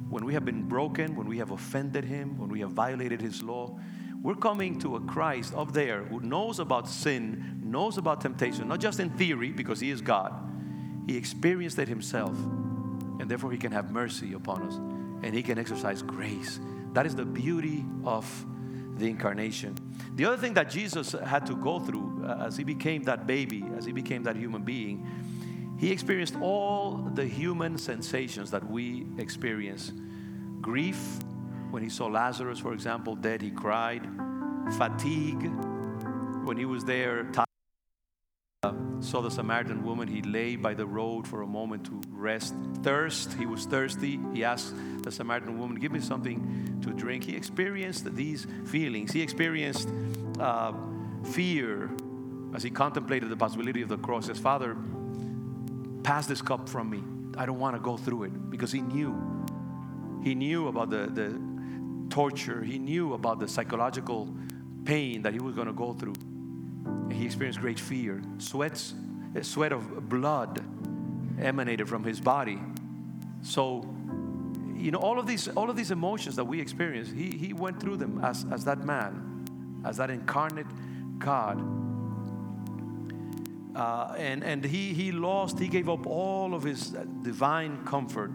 when 0.08 0.24
we 0.24 0.34
have 0.34 0.44
been 0.44 0.62
broken, 0.62 1.16
when 1.16 1.26
we 1.26 1.38
have 1.38 1.50
offended 1.50 2.04
him, 2.04 2.38
when 2.38 2.48
we 2.48 2.60
have 2.60 2.70
violated 2.70 3.20
his 3.20 3.42
law. 3.42 3.76
We're 4.26 4.34
coming 4.34 4.76
to 4.80 4.96
a 4.96 5.00
Christ 5.00 5.54
up 5.54 5.72
there 5.72 6.02
who 6.02 6.18
knows 6.18 6.58
about 6.58 6.88
sin, 6.88 7.60
knows 7.62 7.96
about 7.96 8.20
temptation, 8.20 8.66
not 8.66 8.80
just 8.80 8.98
in 8.98 9.10
theory 9.10 9.52
because 9.52 9.78
he 9.78 9.90
is 9.90 10.00
God. 10.00 10.34
He 11.06 11.16
experienced 11.16 11.78
it 11.78 11.86
himself 11.86 12.36
and 13.20 13.30
therefore 13.30 13.52
He 13.52 13.56
can 13.56 13.70
have 13.70 13.92
mercy 13.92 14.32
upon 14.32 14.62
us 14.64 14.74
and 15.22 15.32
He 15.32 15.44
can 15.44 15.60
exercise 15.60 16.02
grace. 16.02 16.58
That 16.92 17.06
is 17.06 17.14
the 17.14 17.24
beauty 17.24 17.84
of 18.04 18.26
the 18.98 19.08
incarnation. 19.08 19.76
The 20.16 20.24
other 20.24 20.36
thing 20.36 20.54
that 20.54 20.70
Jesus 20.70 21.12
had 21.12 21.46
to 21.46 21.54
go 21.54 21.78
through 21.78 22.24
uh, 22.26 22.46
as 22.46 22.56
He 22.56 22.64
became 22.64 23.04
that 23.04 23.28
baby, 23.28 23.64
as 23.78 23.84
He 23.84 23.92
became 23.92 24.24
that 24.24 24.34
human 24.34 24.62
being, 24.62 25.06
He 25.78 25.92
experienced 25.92 26.34
all 26.40 26.96
the 27.14 27.24
human 27.24 27.78
sensations 27.78 28.50
that 28.50 28.68
we 28.68 29.06
experience 29.18 29.92
grief, 30.60 31.20
when 31.70 31.82
He 31.82 31.88
saw 31.88 32.06
Lazarus, 32.06 32.58
for 32.58 32.72
example, 32.72 33.14
dead, 33.14 33.42
He 33.42 33.50
cried, 33.50 34.08
fatigue, 34.76 35.50
when 36.44 36.56
He 36.56 36.64
was 36.64 36.84
there 36.84 37.30
saw 39.00 39.20
the 39.20 39.30
Samaritan 39.30 39.84
woman. 39.84 40.08
He 40.08 40.22
lay 40.22 40.56
by 40.56 40.74
the 40.74 40.86
road 40.86 41.26
for 41.26 41.42
a 41.42 41.46
moment 41.46 41.84
to 41.86 42.00
rest. 42.10 42.54
Thirst, 42.82 43.32
he 43.34 43.46
was 43.46 43.64
thirsty. 43.66 44.18
He 44.32 44.44
asked 44.44 44.74
the 45.02 45.12
Samaritan 45.12 45.58
woman, 45.58 45.78
Give 45.78 45.92
me 45.92 46.00
something 46.00 46.80
to 46.82 46.92
drink. 46.92 47.24
He 47.24 47.36
experienced 47.36 48.14
these 48.14 48.46
feelings. 48.66 49.12
He 49.12 49.22
experienced 49.22 49.88
uh, 50.40 50.72
fear 51.24 51.90
as 52.54 52.62
he 52.62 52.70
contemplated 52.70 53.28
the 53.28 53.36
possibility 53.36 53.82
of 53.82 53.88
the 53.88 53.98
cross. 53.98 54.26
His 54.26 54.38
Father, 54.38 54.76
pass 56.02 56.26
this 56.26 56.42
cup 56.42 56.68
from 56.68 56.90
me. 56.90 57.02
I 57.36 57.46
don't 57.46 57.58
want 57.58 57.76
to 57.76 57.80
go 57.80 57.96
through 57.96 58.24
it 58.24 58.50
because 58.50 58.72
he 58.72 58.80
knew. 58.80 59.14
He 60.22 60.34
knew 60.34 60.68
about 60.68 60.90
the, 60.90 61.06
the 61.06 61.40
torture, 62.16 62.62
he 62.62 62.78
knew 62.78 63.12
about 63.12 63.38
the 63.38 63.46
psychological 63.46 64.26
pain 64.86 65.20
that 65.20 65.34
he 65.34 65.38
was 65.38 65.54
going 65.54 65.66
to 65.66 65.74
go 65.74 65.92
through. 65.92 66.14
He 67.12 67.26
experienced 67.26 67.60
great 67.60 67.78
fear. 67.78 68.22
Sweats, 68.38 68.94
a 69.34 69.44
sweat 69.44 69.70
of 69.70 70.08
blood 70.08 70.64
emanated 71.38 71.86
from 71.90 72.02
his 72.02 72.18
body. 72.18 72.58
So, 73.42 73.86
you 74.74 74.92
know, 74.92 74.98
all 74.98 75.18
of 75.18 75.26
these, 75.26 75.48
all 75.48 75.68
of 75.68 75.76
these 75.76 75.90
emotions 75.90 76.36
that 76.36 76.44
we 76.44 76.58
experience, 76.58 77.10
he, 77.10 77.36
he 77.36 77.52
went 77.52 77.80
through 77.80 77.98
them 77.98 78.24
as, 78.24 78.46
as 78.50 78.64
that 78.64 78.82
man, 78.82 79.82
as 79.84 79.98
that 79.98 80.08
incarnate 80.08 80.72
God. 81.18 81.60
Uh, 83.76 84.14
and 84.16 84.42
and 84.42 84.64
he, 84.64 84.94
he 84.94 85.12
lost, 85.12 85.58
he 85.58 85.68
gave 85.68 85.90
up 85.90 86.06
all 86.06 86.54
of 86.54 86.62
his 86.62 86.96
divine 87.20 87.84
comfort. 87.84 88.30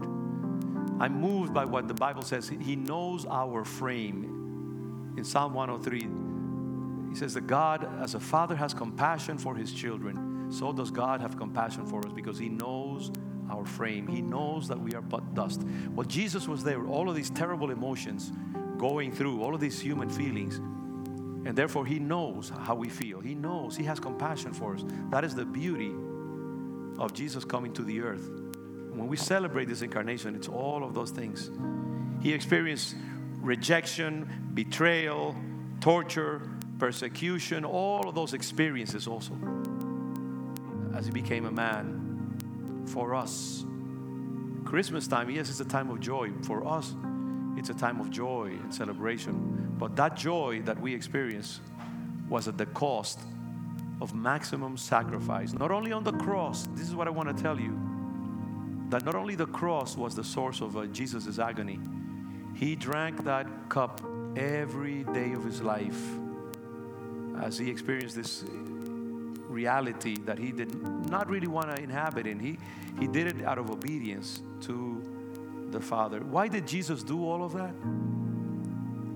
I'm 1.02 1.20
moved 1.20 1.52
by 1.52 1.66
what 1.66 1.88
the 1.88 1.96
Bible 1.96 2.22
says. 2.22 2.48
He 2.48 2.76
knows 2.76 3.26
our 3.26 3.66
frame. 3.66 5.16
In 5.18 5.24
Psalm 5.24 5.56
103, 5.56 7.10
he 7.10 7.16
says 7.16 7.34
that 7.34 7.48
God, 7.48 7.90
as 8.00 8.14
a 8.14 8.20
father 8.20 8.56
has 8.56 8.76
compassion 8.76 9.40
for 9.40 9.56
his 9.56 9.74
children, 9.74 10.52
so 10.52 10.72
does 10.72 10.92
God 10.92 11.20
have 11.20 11.40
compassion 11.40 11.88
for 11.88 12.06
us 12.06 12.14
because 12.14 12.38
he 12.38 12.50
knows 12.50 13.12
our 13.50 13.66
frame. 13.66 14.06
He 14.06 14.22
knows 14.22 14.68
that 14.68 14.80
we 14.80 14.94
are 14.94 15.02
but 15.02 15.34
dust. 15.34 15.64
Well, 15.96 16.06
Jesus 16.06 16.48
was 16.48 16.64
there, 16.64 16.86
all 16.86 17.10
of 17.10 17.16
these 17.16 17.32
terrible 17.32 17.72
emotions 17.72 18.32
going 18.78 19.12
through, 19.12 19.42
all 19.42 19.56
of 19.56 19.60
these 19.60 19.80
human 19.80 20.08
feelings. 20.08 20.58
And 21.48 21.56
therefore, 21.56 21.84
he 21.84 21.98
knows 21.98 22.52
how 22.62 22.76
we 22.76 22.90
feel. 22.90 23.22
He 23.22 23.34
knows, 23.34 23.76
he 23.76 23.86
has 23.86 24.00
compassion 24.00 24.54
for 24.54 24.76
us. 24.76 24.84
That 25.10 25.24
is 25.24 25.34
the 25.34 25.46
beauty 25.46 25.94
of 27.00 27.12
Jesus 27.12 27.44
coming 27.44 27.74
to 27.74 27.82
the 27.82 28.02
earth. 28.02 28.30
When 28.94 29.08
we 29.08 29.18
celebrate 29.18 29.68
this 29.68 29.82
incarnation, 29.82 30.36
it's 30.36 30.48
all 30.48 30.84
of 30.84 30.94
those 30.94 31.12
things. 31.12 31.50
He 32.22 32.34
experienced 32.34 32.96
rejection, 33.40 34.52
betrayal, 34.54 35.36
torture, 35.80 36.42
persecution, 36.78 37.64
all 37.66 38.08
of 38.08 38.16
those 38.16 38.34
experiences 38.34 39.08
also 39.08 39.34
as 40.96 41.06
he 41.06 41.12
became 41.12 41.46
a 41.46 41.52
man 41.52 42.86
for 42.88 43.16
us. 43.16 43.66
Christmas 44.66 45.08
time, 45.08 45.30
yes, 45.30 45.50
it's 45.50 45.60
a 45.60 45.66
time 45.66 45.90
of 45.90 46.00
joy. 46.00 46.32
For 46.44 46.68
us, 46.68 46.94
it's 47.58 47.70
a 47.70 47.74
time 47.74 48.00
of 48.00 48.10
joy 48.10 48.58
and 48.62 48.74
celebration. 48.74 49.76
But 49.78 49.96
that 49.96 50.16
joy 50.16 50.62
that 50.66 50.80
we 50.80 50.94
experience 50.94 51.60
was 52.30 52.48
at 52.48 52.58
the 52.58 52.66
cost 52.68 53.20
of 54.00 54.14
maximum 54.14 54.78
sacrifice. 54.78 55.54
Not 55.54 55.72
only 55.72 55.92
on 55.92 56.04
the 56.04 56.14
cross, 56.14 56.68
this 56.74 56.88
is 56.88 56.96
what 56.96 57.08
I 57.08 57.12
want 57.12 57.36
to 57.36 57.44
tell 57.44 57.60
you 57.60 57.91
that 58.92 59.06
not 59.06 59.16
only 59.16 59.36
the 59.36 59.48
cross 59.48 59.98
was 59.98 60.16
the 60.16 60.24
source 60.24 60.62
of 60.62 60.78
uh, 60.78 60.86
Jesus' 60.88 61.40
agony, 61.40 61.80
he 62.54 62.76
drank 62.76 63.24
that 63.24 63.48
cup 63.70 64.02
every 64.36 65.04
day 65.06 65.32
of 65.32 65.44
his 65.44 65.62
life 65.62 66.00
as 67.42 67.58
he 67.58 67.70
experienced 67.70 68.16
this 68.16 68.44
reality 69.48 70.18
that 70.26 70.38
he 70.38 70.52
did 70.52 70.76
not 71.10 71.30
really 71.30 71.48
want 71.48 71.74
to 71.74 71.82
inhabit 71.82 72.28
in. 72.28 72.40
He, 72.40 72.58
he 73.00 73.08
did 73.08 73.28
it 73.28 73.46
out 73.46 73.58
of 73.58 73.72
obedience 73.72 74.42
to 74.62 75.02
the 75.72 75.80
Father. 75.80 76.20
Why 76.20 76.50
did 76.50 76.68
Jesus 76.68 77.02
do 77.02 77.26
all 77.26 77.44
of 77.44 77.54
that? 77.54 77.74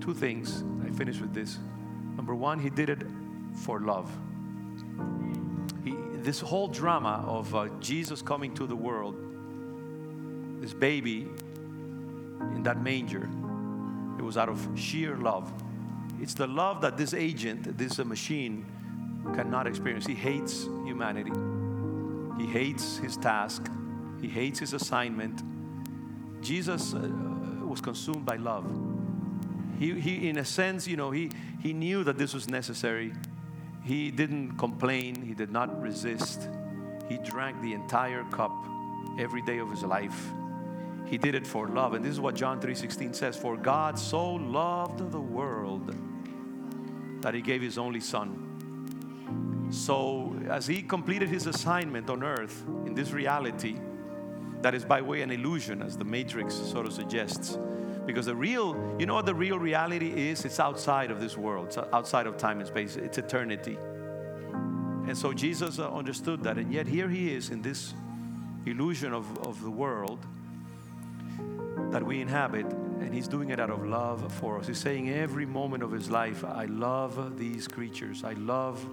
Two 0.00 0.14
things. 0.14 0.64
I 0.84 0.90
finish 0.90 1.20
with 1.20 1.34
this. 1.34 1.58
Number 2.16 2.34
one, 2.34 2.58
he 2.58 2.70
did 2.70 2.88
it 2.88 3.02
for 3.62 3.80
love. 3.80 4.10
He, 5.84 5.94
this 6.14 6.40
whole 6.40 6.68
drama 6.68 7.24
of 7.26 7.54
uh, 7.54 7.68
Jesus 7.80 8.22
coming 8.22 8.54
to 8.54 8.66
the 8.66 8.76
world, 8.76 9.16
this 10.66 10.74
baby 10.74 11.28
in 12.56 12.62
that 12.64 12.82
manger, 12.82 13.30
it 14.18 14.22
was 14.22 14.36
out 14.36 14.48
of 14.48 14.68
sheer 14.74 15.14
love. 15.14 15.48
It's 16.20 16.34
the 16.34 16.48
love 16.48 16.80
that 16.80 16.96
this 16.96 17.14
agent, 17.14 17.78
this 17.78 18.00
uh, 18.00 18.04
machine, 18.04 18.66
cannot 19.32 19.68
experience. 19.68 20.04
He 20.04 20.16
hates 20.16 20.64
humanity. 20.84 21.30
He 22.36 22.50
hates 22.50 22.96
his 22.96 23.16
task. 23.16 23.70
He 24.20 24.26
hates 24.26 24.58
his 24.58 24.72
assignment. 24.72 25.40
Jesus 26.42 26.94
uh, 26.94 27.08
was 27.64 27.80
consumed 27.80 28.26
by 28.26 28.34
love. 28.34 28.68
He, 29.78 30.00
he, 30.00 30.28
in 30.28 30.38
a 30.38 30.44
sense, 30.44 30.88
you 30.88 30.96
know, 30.96 31.12
he, 31.12 31.30
he 31.62 31.72
knew 31.72 32.02
that 32.02 32.18
this 32.18 32.34
was 32.34 32.48
necessary. 32.48 33.12
He 33.84 34.10
didn't 34.10 34.58
complain. 34.58 35.22
He 35.22 35.34
did 35.34 35.52
not 35.52 35.80
resist. 35.80 36.48
He 37.08 37.18
drank 37.18 37.62
the 37.62 37.72
entire 37.72 38.24
cup 38.32 38.50
every 39.16 39.42
day 39.42 39.58
of 39.58 39.70
his 39.70 39.84
life. 39.84 40.32
He 41.06 41.18
did 41.18 41.34
it 41.34 41.46
for 41.46 41.68
love. 41.68 41.94
And 41.94 42.04
this 42.04 42.12
is 42.12 42.20
what 42.20 42.34
John 42.34 42.60
3:16 42.60 43.14
says, 43.14 43.36
"For 43.36 43.56
God 43.56 43.98
so 43.98 44.34
loved 44.34 45.10
the 45.10 45.20
world 45.20 45.94
that 47.22 47.32
he 47.32 47.40
gave 47.40 47.62
his 47.62 47.78
only 47.78 48.00
son." 48.00 48.42
So, 49.70 50.34
as 50.48 50.66
he 50.66 50.82
completed 50.82 51.28
his 51.28 51.46
assignment 51.46 52.10
on 52.10 52.22
earth 52.22 52.64
in 52.86 52.94
this 52.94 53.12
reality, 53.12 53.76
that 54.62 54.74
is 54.74 54.84
by 54.84 55.00
way 55.00 55.22
an 55.22 55.30
illusion, 55.30 55.82
as 55.82 55.96
the 55.96 56.04
Matrix 56.04 56.54
sort 56.54 56.86
of 56.86 56.92
suggests. 56.92 57.58
Because 58.04 58.26
the 58.26 58.36
real, 58.36 58.76
you 58.98 59.06
know 59.06 59.14
what 59.14 59.26
the 59.26 59.34
real 59.34 59.58
reality 59.58 60.30
is? 60.30 60.44
It's 60.44 60.60
outside 60.60 61.10
of 61.10 61.20
this 61.20 61.36
world, 61.36 61.66
it's 61.66 61.78
outside 61.78 62.26
of 62.26 62.36
time 62.36 62.60
and 62.60 62.68
space, 62.68 62.96
it's 62.96 63.18
eternity. 63.18 63.76
And 65.06 65.16
so 65.16 65.32
Jesus 65.32 65.78
uh, 65.78 65.88
understood 65.92 66.42
that, 66.44 66.58
and 66.58 66.72
yet 66.72 66.86
here 66.86 67.08
he 67.08 67.32
is 67.32 67.50
in 67.50 67.62
this 67.62 67.94
illusion 68.64 69.12
of, 69.12 69.38
of 69.38 69.62
the 69.62 69.70
world 69.70 70.26
that 71.90 72.02
we 72.02 72.20
inhabit, 72.20 72.66
and 72.66 73.14
he's 73.14 73.28
doing 73.28 73.50
it 73.50 73.60
out 73.60 73.70
of 73.70 73.86
love 73.86 74.32
for 74.34 74.58
us. 74.58 74.66
He's 74.66 74.78
saying 74.78 75.10
every 75.10 75.46
moment 75.46 75.82
of 75.82 75.92
his 75.92 76.10
life, 76.10 76.44
I 76.44 76.64
love 76.66 77.38
these 77.38 77.68
creatures, 77.68 78.24
I 78.24 78.32
love 78.32 78.84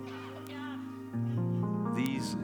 these 1.96 2.36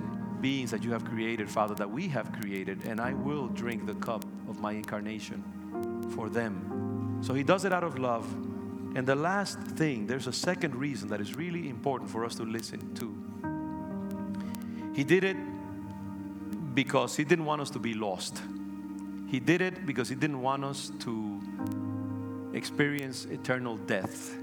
beings 0.41 0.71
that 0.71 0.83
you 0.83 0.91
have 0.91 1.03
created, 1.05 1.49
Father, 1.49 1.75
that 1.75 1.89
we 1.89 2.07
have 2.07 2.31
created, 2.31 2.85
and 2.85 3.01
I 3.01 3.13
will 3.13 3.47
drink 3.47 3.85
the 3.85 3.95
cup 3.95 4.23
of 4.47 4.59
my 4.59 4.71
incarnation 4.71 5.43
for 6.15 6.29
them. 6.29 7.19
So 7.21 7.33
he 7.33 7.43
does 7.43 7.65
it 7.65 7.73
out 7.73 7.83
of 7.83 7.99
love. 7.99 8.31
And 8.95 9.05
the 9.05 9.15
last 9.15 9.59
thing, 9.59 10.07
there's 10.07 10.27
a 10.27 10.33
second 10.33 10.75
reason 10.75 11.09
that 11.09 11.21
is 11.21 11.35
really 11.35 11.69
important 11.69 12.09
for 12.09 12.25
us 12.25 12.35
to 12.35 12.43
listen 12.43 12.93
to. 12.95 13.13
He 14.95 15.03
did 15.03 15.23
it 15.23 15.37
because 16.73 17.15
he 17.15 17.23
didn't 17.23 17.45
want 17.45 17.61
us 17.61 17.69
to 17.71 17.79
be 17.79 17.93
lost. 17.93 18.41
He 19.29 19.39
did 19.39 19.61
it 19.61 19.85
because 19.85 20.09
he 20.09 20.15
didn't 20.15 20.41
want 20.41 20.65
us 20.65 20.91
to 21.01 21.39
experience 22.53 23.25
eternal 23.25 23.77
death. 23.77 24.35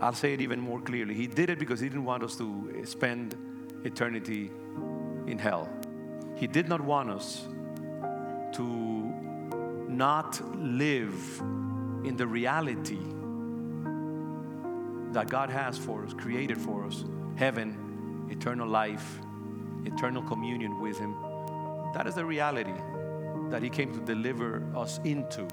I'll 0.00 0.12
say 0.12 0.32
it 0.32 0.40
even 0.40 0.60
more 0.60 0.80
clearly. 0.80 1.14
He 1.14 1.26
did 1.26 1.50
it 1.50 1.58
because 1.58 1.80
he 1.80 1.88
didn't 1.88 2.04
want 2.04 2.22
us 2.22 2.36
to 2.36 2.82
spend 2.84 3.34
eternity 3.84 4.52
in 5.26 5.38
hell. 5.38 5.68
He 6.36 6.46
did 6.46 6.68
not 6.68 6.80
want 6.80 7.10
us 7.10 7.46
to 8.54 8.62
not 9.88 10.40
live 10.56 11.40
in 12.04 12.14
the 12.16 12.26
reality 12.26 12.98
that 15.12 15.28
God 15.28 15.50
has 15.50 15.76
for 15.76 16.04
us, 16.04 16.12
created 16.12 16.58
for 16.58 16.84
us 16.86 17.04
heaven, 17.34 18.28
eternal 18.30 18.68
life, 18.68 19.18
eternal 19.84 20.22
communion 20.22 20.80
with 20.80 20.96
Him. 20.98 21.14
That 21.92 22.06
is 22.06 22.14
the 22.14 22.24
reality 22.24 22.74
that 23.50 23.62
He 23.62 23.70
came 23.70 23.92
to 23.92 24.00
deliver 24.00 24.62
us 24.76 25.00
into. 25.04 25.46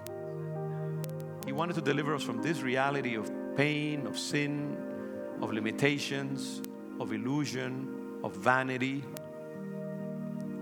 He 1.45 1.51
wanted 1.51 1.73
to 1.75 1.81
deliver 1.81 2.13
us 2.15 2.23
from 2.23 2.41
this 2.41 2.61
reality 2.61 3.15
of 3.15 3.31
pain, 3.55 4.05
of 4.07 4.17
sin, 4.17 4.77
of 5.41 5.51
limitations, 5.51 6.61
of 6.99 7.11
illusion, 7.13 8.19
of 8.23 8.35
vanity. 8.35 9.03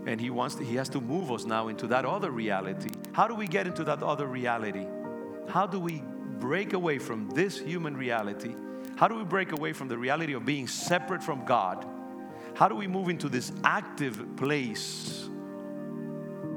And 0.05 0.19
he 0.19 0.29
wants 0.29 0.55
to, 0.55 0.63
he 0.63 0.75
has 0.77 0.89
to 0.89 1.01
move 1.01 1.31
us 1.31 1.45
now 1.45 1.67
into 1.67 1.87
that 1.87 2.05
other 2.05 2.31
reality. 2.31 2.89
How 3.11 3.27
do 3.27 3.35
we 3.35 3.47
get 3.47 3.67
into 3.67 3.83
that 3.83 4.01
other 4.01 4.25
reality? 4.25 4.87
How 5.49 5.67
do 5.67 5.79
we 5.79 6.01
break 6.39 6.73
away 6.73 6.97
from 6.97 7.29
this 7.31 7.59
human 7.59 7.95
reality? 7.97 8.55
How 8.95 9.07
do 9.07 9.15
we 9.15 9.23
break 9.23 9.51
away 9.51 9.73
from 9.73 9.87
the 9.87 9.97
reality 9.97 10.33
of 10.33 10.45
being 10.45 10.67
separate 10.67 11.21
from 11.21 11.45
God? 11.45 11.85
How 12.55 12.67
do 12.67 12.75
we 12.75 12.87
move 12.87 13.09
into 13.09 13.29
this 13.29 13.51
active 13.63 14.35
place 14.37 15.18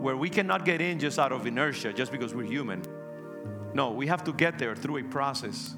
where 0.02 0.16
we 0.16 0.28
cannot 0.28 0.64
get 0.64 0.80
in 0.80 0.98
just 0.98 1.18
out 1.18 1.30
of 1.32 1.46
inertia, 1.46 1.92
just 1.92 2.10
because 2.10 2.34
we're 2.34 2.44
human? 2.44 2.82
No, 3.72 3.92
we 3.92 4.08
have 4.08 4.24
to 4.24 4.32
get 4.32 4.58
there 4.58 4.74
through 4.74 4.98
a 4.98 5.02
process. 5.04 5.74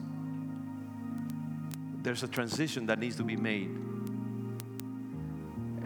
There's 2.03 2.23
a 2.23 2.29
transition 2.29 2.87
that 2.87 2.99
needs 2.99 3.17
to 3.17 3.23
be 3.23 3.37
made. 3.37 3.71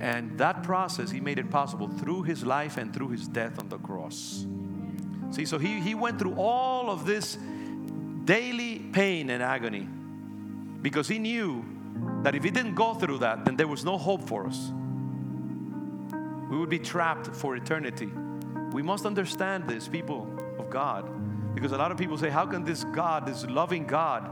And 0.00 0.38
that 0.38 0.62
process, 0.62 1.10
he 1.10 1.20
made 1.20 1.38
it 1.38 1.50
possible 1.50 1.88
through 1.88 2.22
his 2.22 2.44
life 2.44 2.76
and 2.76 2.94
through 2.94 3.08
his 3.08 3.26
death 3.26 3.58
on 3.58 3.68
the 3.68 3.78
cross. 3.78 4.46
See, 5.32 5.44
so 5.44 5.58
he, 5.58 5.80
he 5.80 5.94
went 5.96 6.18
through 6.18 6.34
all 6.34 6.90
of 6.90 7.04
this 7.04 7.36
daily 8.24 8.78
pain 8.78 9.30
and 9.30 9.42
agony 9.42 9.88
because 10.80 11.08
he 11.08 11.18
knew 11.18 11.64
that 12.22 12.36
if 12.36 12.44
he 12.44 12.50
didn't 12.50 12.76
go 12.76 12.94
through 12.94 13.18
that, 13.18 13.44
then 13.44 13.56
there 13.56 13.66
was 13.66 13.84
no 13.84 13.98
hope 13.98 14.28
for 14.28 14.46
us. 14.46 14.70
We 16.48 16.56
would 16.56 16.70
be 16.70 16.78
trapped 16.78 17.26
for 17.26 17.56
eternity. 17.56 18.08
We 18.72 18.82
must 18.82 19.06
understand 19.06 19.68
this, 19.68 19.88
people 19.88 20.28
of 20.58 20.68
God, 20.70 21.08
because 21.54 21.72
a 21.72 21.78
lot 21.78 21.90
of 21.90 21.96
people 21.96 22.18
say, 22.18 22.28
How 22.28 22.46
can 22.46 22.64
this 22.64 22.84
God, 22.84 23.26
this 23.26 23.44
loving 23.46 23.86
God, 23.86 24.28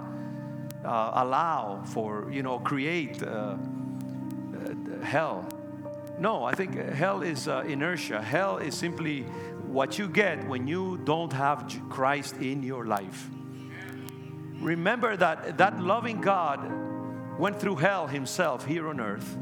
uh, 0.84 1.12
allow 1.14 1.82
for, 1.86 2.30
you 2.30 2.42
know, 2.42 2.58
create 2.58 3.22
uh, 3.22 3.56
uh, 3.56 3.56
hell? 5.02 5.48
No, 6.18 6.44
I 6.44 6.54
think 6.54 6.76
hell 6.76 7.22
is 7.22 7.48
uh, 7.48 7.64
inertia. 7.66 8.22
Hell 8.22 8.58
is 8.58 8.74
simply 8.74 9.22
what 9.66 9.98
you 9.98 10.08
get 10.08 10.46
when 10.48 10.66
you 10.66 10.98
don't 11.04 11.32
have 11.32 11.70
Christ 11.90 12.36
in 12.36 12.62
your 12.62 12.86
life. 12.86 13.28
Remember 14.60 15.16
that 15.16 15.58
that 15.58 15.80
loving 15.80 16.20
God 16.20 16.60
went 17.38 17.60
through 17.60 17.76
hell 17.76 18.06
himself 18.06 18.64
here 18.64 18.88
on 18.88 19.00
earth 19.00 19.36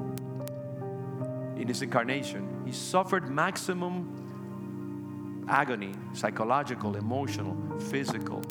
in 1.56 1.68
his 1.68 1.82
incarnation. 1.82 2.62
He 2.66 2.72
suffered 2.72 3.30
maximum 3.30 4.23
agony, 5.48 5.94
psychological, 6.12 6.96
emotional, 6.96 7.56
physical. 7.78 8.42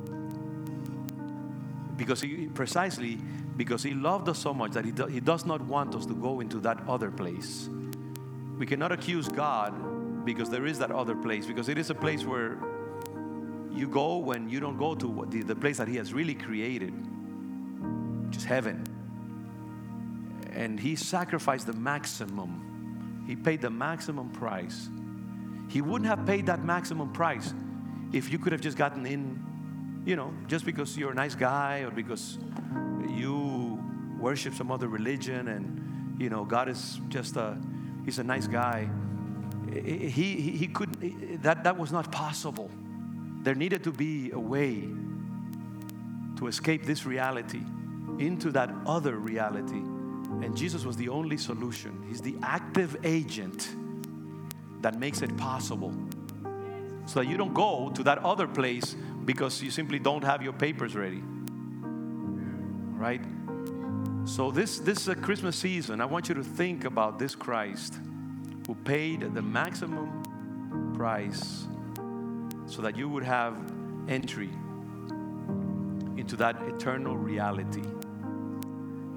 Because 1.95 2.21
he 2.21 2.47
precisely 2.47 3.19
because 3.55 3.83
he 3.83 3.93
loved 3.93 4.29
us 4.29 4.39
so 4.39 4.53
much 4.53 4.71
that 4.71 4.85
he, 4.85 4.91
do, 4.91 5.05
he 5.05 5.19
does 5.19 5.45
not 5.45 5.61
want 5.61 5.95
us 5.95 6.05
to 6.05 6.13
go 6.13 6.39
into 6.39 6.59
that 6.61 6.79
other 6.87 7.11
place. 7.11 7.69
We 8.57 8.65
cannot 8.65 8.91
accuse 8.91 9.27
God 9.29 10.25
because 10.25 10.49
there 10.49 10.65
is 10.65 10.79
that 10.79 10.91
other 10.91 11.15
place, 11.15 11.45
because 11.45 11.69
it 11.69 11.77
is 11.77 11.89
a 11.89 11.95
place 11.95 12.25
where 12.25 12.57
you 13.71 13.87
go 13.87 14.17
when 14.17 14.49
you 14.49 14.59
don't 14.59 14.77
go 14.77 14.95
to 14.95 15.27
the, 15.29 15.41
the 15.41 15.55
place 15.55 15.77
that 15.77 15.87
He 15.87 15.97
has 15.97 16.13
really 16.13 16.35
created, 16.35 16.93
which 18.27 18.37
is 18.37 18.43
heaven. 18.43 18.87
And 20.53 20.79
He 20.79 20.95
sacrificed 20.95 21.67
the 21.67 21.73
maximum, 21.73 23.23
He 23.27 23.35
paid 23.35 23.61
the 23.61 23.69
maximum 23.69 24.29
price. 24.29 24.89
He 25.73 25.81
wouldn't 25.81 26.07
have 26.07 26.23
paid 26.27 26.45
that 26.45 26.63
maximum 26.63 27.11
price 27.11 27.51
if 28.11 28.31
you 28.31 28.37
could 28.37 28.51
have 28.51 28.61
just 28.61 28.77
gotten 28.77 29.07
in, 29.07 29.43
you 30.05 30.15
know, 30.15 30.31
just 30.45 30.65
because 30.65 30.95
you're 30.95 31.09
a 31.09 31.15
nice 31.15 31.33
guy 31.33 31.79
or 31.79 31.89
because 31.89 32.37
you 33.09 33.83
worship 34.19 34.53
some 34.53 34.71
other 34.71 34.87
religion 34.87 35.47
and, 35.47 36.21
you 36.21 36.29
know, 36.29 36.45
God 36.45 36.69
is 36.69 37.01
just 37.09 37.37
a, 37.37 37.57
He's 38.05 38.19
a 38.19 38.23
nice 38.23 38.45
guy. 38.45 38.87
he, 39.71 40.09
he, 40.09 40.35
he 40.35 40.67
couldn't, 40.67 41.41
that, 41.41 41.63
that 41.63 41.75
was 41.75 41.91
not 41.91 42.11
possible. 42.11 42.69
There 43.41 43.55
needed 43.55 43.83
to 43.85 43.91
be 43.91 44.29
a 44.29 44.39
way 44.39 44.87
to 46.37 46.47
escape 46.47 46.85
this 46.85 47.03
reality 47.03 47.63
into 48.19 48.51
that 48.51 48.69
other 48.85 49.17
reality. 49.17 49.81
And 50.43 50.55
Jesus 50.55 50.85
was 50.85 50.97
the 50.97 51.09
only 51.09 51.37
solution. 51.37 52.05
He's 52.07 52.21
the 52.21 52.35
active 52.43 52.95
agent 53.03 53.73
that 54.83 54.99
makes 54.99 55.21
it 55.21 55.35
possible. 55.37 55.93
So 57.05 57.19
that 57.19 57.27
you 57.27 57.35
don't 57.35 57.53
go 57.53 57.91
to 57.95 58.03
that 58.03 58.19
other 58.19 58.47
place 58.47 58.95
because 59.25 59.61
you 59.61 59.71
simply 59.71 59.99
don't 59.99 60.23
have 60.23 60.41
your 60.41 60.53
papers 60.53 60.95
ready. 60.95 61.23
Right? 62.95 63.21
So 64.25 64.51
this 64.51 64.79
this 64.79 65.09
uh, 65.09 65.15
Christmas 65.15 65.57
season, 65.57 65.99
I 65.99 66.05
want 66.05 66.29
you 66.29 66.35
to 66.35 66.43
think 66.43 66.85
about 66.85 67.19
this 67.19 67.35
Christ 67.35 67.99
who 68.67 68.75
paid 68.75 69.33
the 69.33 69.41
maximum 69.41 70.93
price 70.95 71.67
so 72.65 72.81
that 72.81 72.95
you 72.95 73.09
would 73.09 73.23
have 73.23 73.57
entry 74.07 74.49
into 76.15 76.37
that 76.37 76.61
eternal 76.63 77.17
reality. 77.17 77.83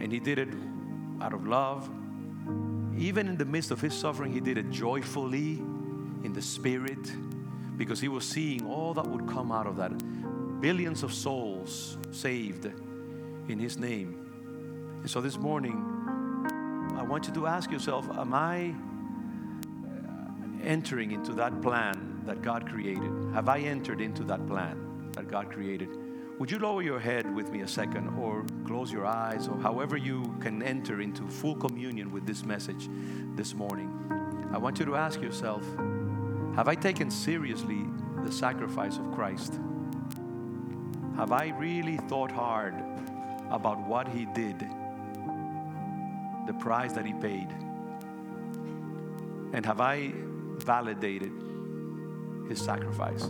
And 0.01 0.11
he 0.11 0.19
did 0.19 0.39
it 0.39 0.49
out 1.21 1.33
of 1.33 1.47
love. 1.47 1.89
Even 2.99 3.29
in 3.29 3.37
the 3.37 3.45
midst 3.45 3.71
of 3.71 3.81
his 3.81 3.95
suffering, 3.95 4.33
he 4.33 4.41
did 4.41 4.57
it 4.57 4.71
joyfully 4.71 5.59
in 6.25 6.33
the 6.33 6.43
spirit 6.43 7.13
because 7.77 8.01
he 8.01 8.09
was 8.09 8.27
seeing 8.27 8.67
all 8.67 8.95
that 8.95 9.07
would 9.07 9.27
come 9.29 9.53
out 9.53 9.67
of 9.67 9.77
that. 9.77 9.93
Billions 10.61 11.03
of 11.03 11.13
souls 11.13 11.99
saved 12.11 12.65
in 13.49 13.59
his 13.59 13.77
name. 13.79 14.99
And 15.01 15.11
so 15.11 15.21
this 15.21 15.37
morning, 15.37 15.85
I 16.97 17.03
want 17.03 17.27
you 17.27 17.35
to 17.35 17.47
ask 17.47 17.71
yourself 17.71 18.09
Am 18.17 18.33
I 18.33 18.75
entering 20.65 21.13
into 21.13 21.33
that 21.35 21.61
plan 21.61 22.23
that 22.25 22.43
God 22.43 22.69
created? 22.69 23.11
Have 23.35 23.49
I 23.49 23.61
entered 23.61 24.01
into 24.01 24.25
that 24.25 24.47
plan 24.47 25.11
that 25.13 25.29
God 25.29 25.53
created? 25.53 26.06
Would 26.39 26.51
you 26.51 26.59
lower 26.59 26.83
your 26.83 27.01
head 27.01 27.35
with 27.35 27.51
me 27.51 27.63
a 27.63 27.69
second 27.69 28.09
or 28.19 28.45
close 28.67 28.93
your 28.93 29.07
eyes 29.07 29.49
or 29.49 29.59
however 29.59 29.97
you 29.97 30.37
can 30.39 30.63
enter 30.63 31.01
into 31.01 31.27
full 31.27 31.55
communion 31.55 32.13
with 32.13 32.27
this 32.27 32.45
message 32.45 32.91
this 33.37 33.55
morning? 33.55 33.91
I 34.53 34.59
want 34.59 34.79
you 34.79 34.85
to 34.85 34.97
ask 34.97 35.23
yourself 35.23 35.65
Have 36.55 36.69
I 36.69 36.75
taken 36.75 37.11
seriously 37.11 37.87
the 38.23 38.31
sacrifice 38.31 38.99
of 38.99 39.11
Christ? 39.15 39.55
Have 41.17 41.33
I 41.33 41.55
really 41.59 41.97
thought 42.09 42.31
hard 42.31 42.75
about 43.51 43.87
what 43.87 44.07
He 44.07 44.27
did, 44.27 44.59
the 46.47 46.53
price 46.61 46.93
that 46.93 47.07
He 47.07 47.15
paid? 47.15 47.49
And 49.55 49.65
have 49.65 49.81
I 49.81 50.13
validated 50.59 51.33
His 52.47 52.61
sacrifice? 52.61 53.27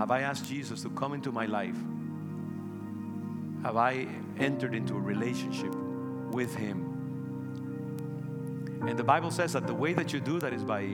Have 0.00 0.10
I 0.10 0.22
asked 0.22 0.46
Jesus 0.46 0.80
to 0.80 0.88
come 0.88 1.12
into 1.12 1.30
my 1.30 1.44
life? 1.44 1.76
Have 3.62 3.76
I 3.76 4.06
entered 4.38 4.74
into 4.74 4.96
a 4.96 4.98
relationship 4.98 5.74
with 6.32 6.54
Him? 6.54 6.86
And 8.88 8.98
the 8.98 9.04
Bible 9.04 9.30
says 9.30 9.52
that 9.52 9.66
the 9.66 9.74
way 9.74 9.92
that 9.92 10.14
you 10.14 10.20
do 10.20 10.40
that 10.40 10.54
is 10.54 10.64
by 10.64 10.86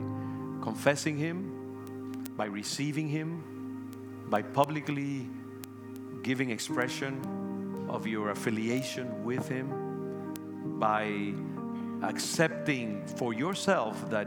confessing 0.61 1.17
Him, 1.17 2.25
by 2.37 2.47
receiving 2.47 3.07
Him, 3.07 4.25
by 4.29 4.43
publicly 4.43 5.29
giving 6.25 6.51
expression 6.51 7.87
of 7.89 8.09
your 8.09 8.31
affiliation 8.31 9.23
with 9.23 9.47
Him, 9.49 10.81
by 10.81 11.33
accepting 12.05 13.07
for 13.07 13.33
yourself 13.33 14.11
that 14.11 14.27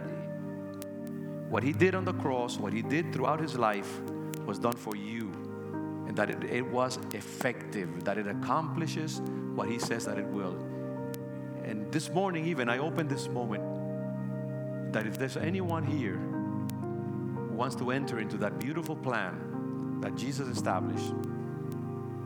what 1.50 1.64
He 1.64 1.74
did 1.74 1.96
on 1.96 2.06
the 2.06 2.14
cross, 2.14 2.58
what 2.58 2.72
He 2.72 2.82
did 2.82 3.12
throughout 3.12 3.42
His 3.42 3.58
life, 3.58 4.00
was 4.50 4.58
done 4.58 4.76
for 4.76 4.96
you 4.96 5.32
and 6.08 6.18
that 6.18 6.32
it, 6.32 6.44
it, 6.46 6.66
was 6.66 6.98
effective, 7.14 8.04
that 8.04 8.18
it 8.18 8.28
accomplishes 8.28 9.22
what 9.54 9.70
He 9.70 9.78
says 9.78 10.06
that 10.06 10.18
it 10.18 10.26
will. 10.26 10.56
And 11.64 11.92
this 11.92 12.10
morning, 12.10 12.48
even, 12.48 12.68
I 12.68 12.80
open 12.80 13.08
this 13.08 13.28
moment 13.28 13.64
that 14.92 15.06
if 15.06 15.20
there's 15.20 15.38
anyone 15.38 15.86
here 15.86 16.16
who 16.16 17.54
wants 17.54 17.76
to 17.76 17.92
enter 17.92 18.20
into 18.20 18.38
that 18.38 18.60
beautiful 18.60 18.96
plan 18.96 20.02
that 20.02 20.16
Jesus 20.16 20.48
established, 20.48 21.14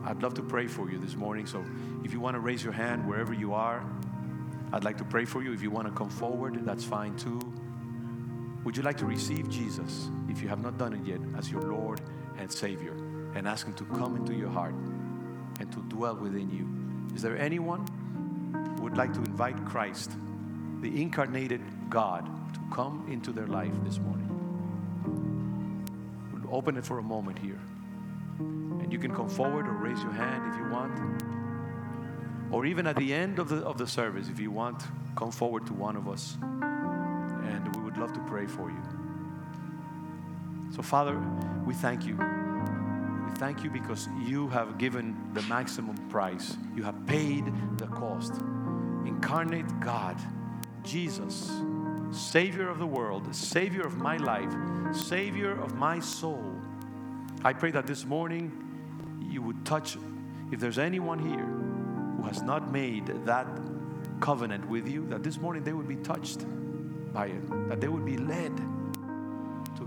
I'd 0.05 0.23
love 0.23 0.33
to 0.36 0.43
pray 0.43 0.67
for 0.67 0.89
you 0.89 0.97
this 0.97 1.17
morning. 1.17 1.45
So 1.45 1.62
if 2.05 2.13
you 2.13 2.21
want 2.21 2.36
to 2.36 2.39
raise 2.39 2.63
your 2.63 2.71
hand 2.71 3.05
wherever 3.05 3.33
you 3.33 3.53
are, 3.53 3.86
I'd 4.71 4.86
like 4.86 4.97
to 4.99 5.03
pray 5.03 5.25
for 5.25 5.43
you. 5.43 5.51
If 5.51 5.62
you 5.62 5.71
want 5.71 5.88
to 5.88 5.93
come 5.93 6.09
forward, 6.09 6.65
that's 6.65 6.86
fine 6.86 7.17
too. 7.17 7.41
Would 8.63 8.77
you 8.77 8.83
like 8.83 8.97
to 8.99 9.05
receive 9.05 9.49
Jesus, 9.49 10.09
if 10.29 10.41
you 10.41 10.47
have 10.47 10.63
not 10.63 10.77
done 10.77 10.93
it 10.93 11.05
yet, 11.05 11.19
as 11.38 11.51
your 11.51 11.63
Lord 11.63 11.99
and 12.38 12.52
Savior 12.52 12.93
and 13.36 13.48
ask 13.48 13.65
Him 13.65 13.74
to 13.76 13.86
come 13.86 14.15
into 14.15 14.34
your 14.34 14.50
heart 14.50 14.76
and 15.60 15.72
to 15.72 15.80
dwell 15.89 16.15
within 16.15 16.50
you? 16.50 17.15
Is 17.15 17.22
there 17.22 17.38
anyone 17.38 17.86
who 18.78 18.84
would 18.84 18.98
like 18.98 19.13
to 19.13 19.19
invite 19.19 19.63
Christ, 19.65 20.12
the 20.82 21.02
incarnated 21.02 21.62
God, 21.89 22.26
to 22.54 22.60
come 22.74 23.06
into 23.10 23.32
their 23.32 23.48
life 23.48 23.74
this 23.84 24.00
morning? 24.00 24.30
We'll 26.34 26.56
open 26.56 26.78
it 26.78 26.86
for 26.86 27.00
a 27.00 27.04
moment 27.04 27.39
here. 27.39 27.60
And 28.39 28.91
you 28.91 29.00
can 29.00 29.13
come 29.13 29.30
forward 29.30 29.67
or 29.67 29.74
raise 29.74 30.02
your 30.02 30.12
hand 30.12 30.54
if 30.54 30.60
you 30.60 30.69
want. 30.69 31.00
Or 32.52 32.65
even 32.65 32.86
at 32.88 32.96
the 32.96 33.13
end 33.13 33.39
of 33.39 33.50
the, 33.50 33.58
of 33.58 33.78
the 33.78 33.88
service, 33.88 34.30
if 34.30 34.39
you 34.39 34.52
want, 34.52 34.84
come 35.15 35.32
forward 35.32 35.65
to 35.67 35.74
one 35.74 35.96
of 35.96 36.08
us 36.08 36.38
and 36.41 37.76
we 37.76 37.84
would 37.84 37.98
love 37.98 38.13
to 38.13 38.19
pray 38.22 38.46
for 38.46 38.69
you. 38.69 39.02
So, 40.75 40.81
Father, 40.81 41.21
we 41.67 41.75
thank 41.75 42.03
you. 42.03 42.15
We 42.15 43.31
thank 43.36 43.63
you 43.63 43.69
because 43.69 44.09
you 44.25 44.47
have 44.47 44.79
given 44.79 45.15
the 45.33 45.43
maximum 45.43 45.95
price, 46.09 46.57
you 46.75 46.81
have 46.81 47.05
paid 47.05 47.45
the 47.77 47.86
cost. 47.88 48.33
Incarnate 49.05 49.67
God, 49.79 50.17
Jesus, 50.83 51.51
Savior 52.09 52.67
of 52.69 52.79
the 52.79 52.88
world, 52.88 53.36
Savior 53.36 53.81
of 53.81 53.97
my 53.97 54.17
life, 54.17 54.51
Savior 54.95 55.51
of 55.62 55.75
my 55.75 55.99
soul. 55.99 56.55
I 57.43 57.53
pray 57.53 57.69
that 57.69 57.86
this 57.86 58.03
morning 58.03 58.51
you 59.29 59.43
would 59.43 59.63
touch, 59.65 59.95
if 60.51 60.59
there's 60.59 60.79
anyone 60.79 61.19
here 61.19 61.45
who 62.17 62.27
has 62.27 62.41
not 62.41 62.71
made 62.71 63.05
that 63.25 63.45
covenant 64.21 64.67
with 64.67 64.88
you, 64.88 65.05
that 65.09 65.21
this 65.21 65.38
morning 65.38 65.63
they 65.63 65.73
would 65.73 65.88
be 65.88 65.97
touched 65.97 66.45
by 67.13 67.27
it, 67.27 67.69
that 67.69 67.79
they 67.79 67.89
would 67.89 68.05
be 68.05 68.17
led 68.17 68.59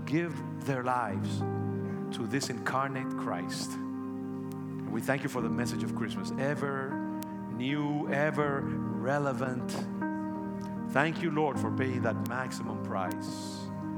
give 0.07 0.33
their 0.65 0.83
lives 0.83 1.39
to 2.15 2.25
this 2.25 2.49
incarnate 2.49 3.09
Christ. 3.17 3.73
And 3.73 4.91
we 4.91 5.01
thank 5.01 5.21
you 5.21 5.29
for 5.29 5.41
the 5.41 5.49
message 5.49 5.83
of 5.83 5.95
Christmas, 5.95 6.31
ever 6.39 6.91
new, 7.55 8.09
ever 8.11 8.61
relevant. 8.61 9.75
Thank 10.91 11.21
you, 11.21 11.31
Lord, 11.31 11.59
for 11.59 11.69
paying 11.71 12.01
that 12.03 12.27
maximum 12.29 12.83
price 12.83 13.57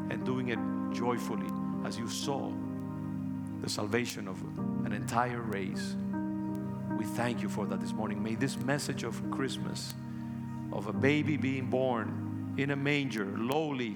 and 0.10 0.26
doing 0.26 0.50
it 0.50 0.60
joyfully 0.94 1.48
as 1.86 1.98
you 1.98 2.08
saw 2.08 2.52
the 3.62 3.70
salvation 3.70 4.28
of 4.28 4.42
an 4.86 4.94
entire 4.94 5.42
race. 5.42 5.96
We 6.98 7.06
thank 7.06 7.42
you 7.42 7.50
for 7.50 7.66
that 7.68 7.80
this 7.80 7.94
morning. 7.94 8.24
May 8.24 8.36
this 8.36 8.58
message 8.58 9.04
of 9.04 9.22
Christmas, 9.30 9.94
of 10.74 10.88
a 10.88 10.94
baby 10.94 11.38
being 11.38 11.70
born 11.70 12.56
in 12.58 12.72
a 12.72 12.76
manger, 12.76 13.26
lowly, 13.38 13.96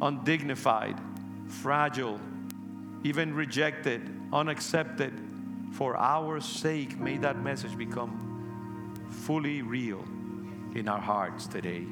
undignified, 0.00 0.98
fragile, 1.62 2.20
even 3.02 3.34
rejected, 3.34 4.10
unaccepted, 4.32 5.12
for 5.72 5.96
our 5.96 6.40
sake, 6.40 6.98
may 6.98 7.16
that 7.18 7.38
message 7.42 7.76
become 7.76 9.04
fully 9.10 9.62
real 9.62 10.04
in 10.74 10.88
our 10.88 11.00
hearts 11.00 11.46
today. 11.46 11.84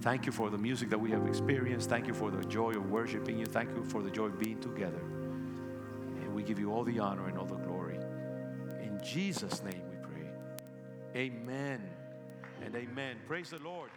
Thank 0.00 0.26
you 0.26 0.32
for 0.32 0.50
the 0.50 0.58
music 0.58 0.90
that 0.90 0.98
we 0.98 1.10
have 1.12 1.26
experienced. 1.26 1.88
Thank 1.88 2.06
you 2.06 2.14
for 2.14 2.30
the 2.30 2.44
joy 2.44 2.72
of 2.72 2.90
worshiping 2.90 3.38
you. 3.38 3.46
Thank 3.46 3.70
you 3.76 3.84
for 3.84 4.02
the 4.02 4.10
joy 4.10 4.26
of 4.26 4.38
being 4.38 4.60
together. 4.60 4.98
And 4.98 6.34
we 6.34 6.42
give 6.42 6.58
you 6.58 6.72
all 6.72 6.84
the 6.84 6.98
honor 6.98 7.28
and 7.28 7.38
all 7.38 7.46
the 7.46 7.54
glory. 7.54 7.96
In 8.82 9.00
Jesus' 9.02 9.62
name 9.62 9.82
we 9.90 9.96
pray. 10.02 10.28
Amen 11.14 11.80
and 12.64 12.74
amen. 12.74 13.16
Praise 13.28 13.50
the 13.50 13.60
Lord. 13.60 13.90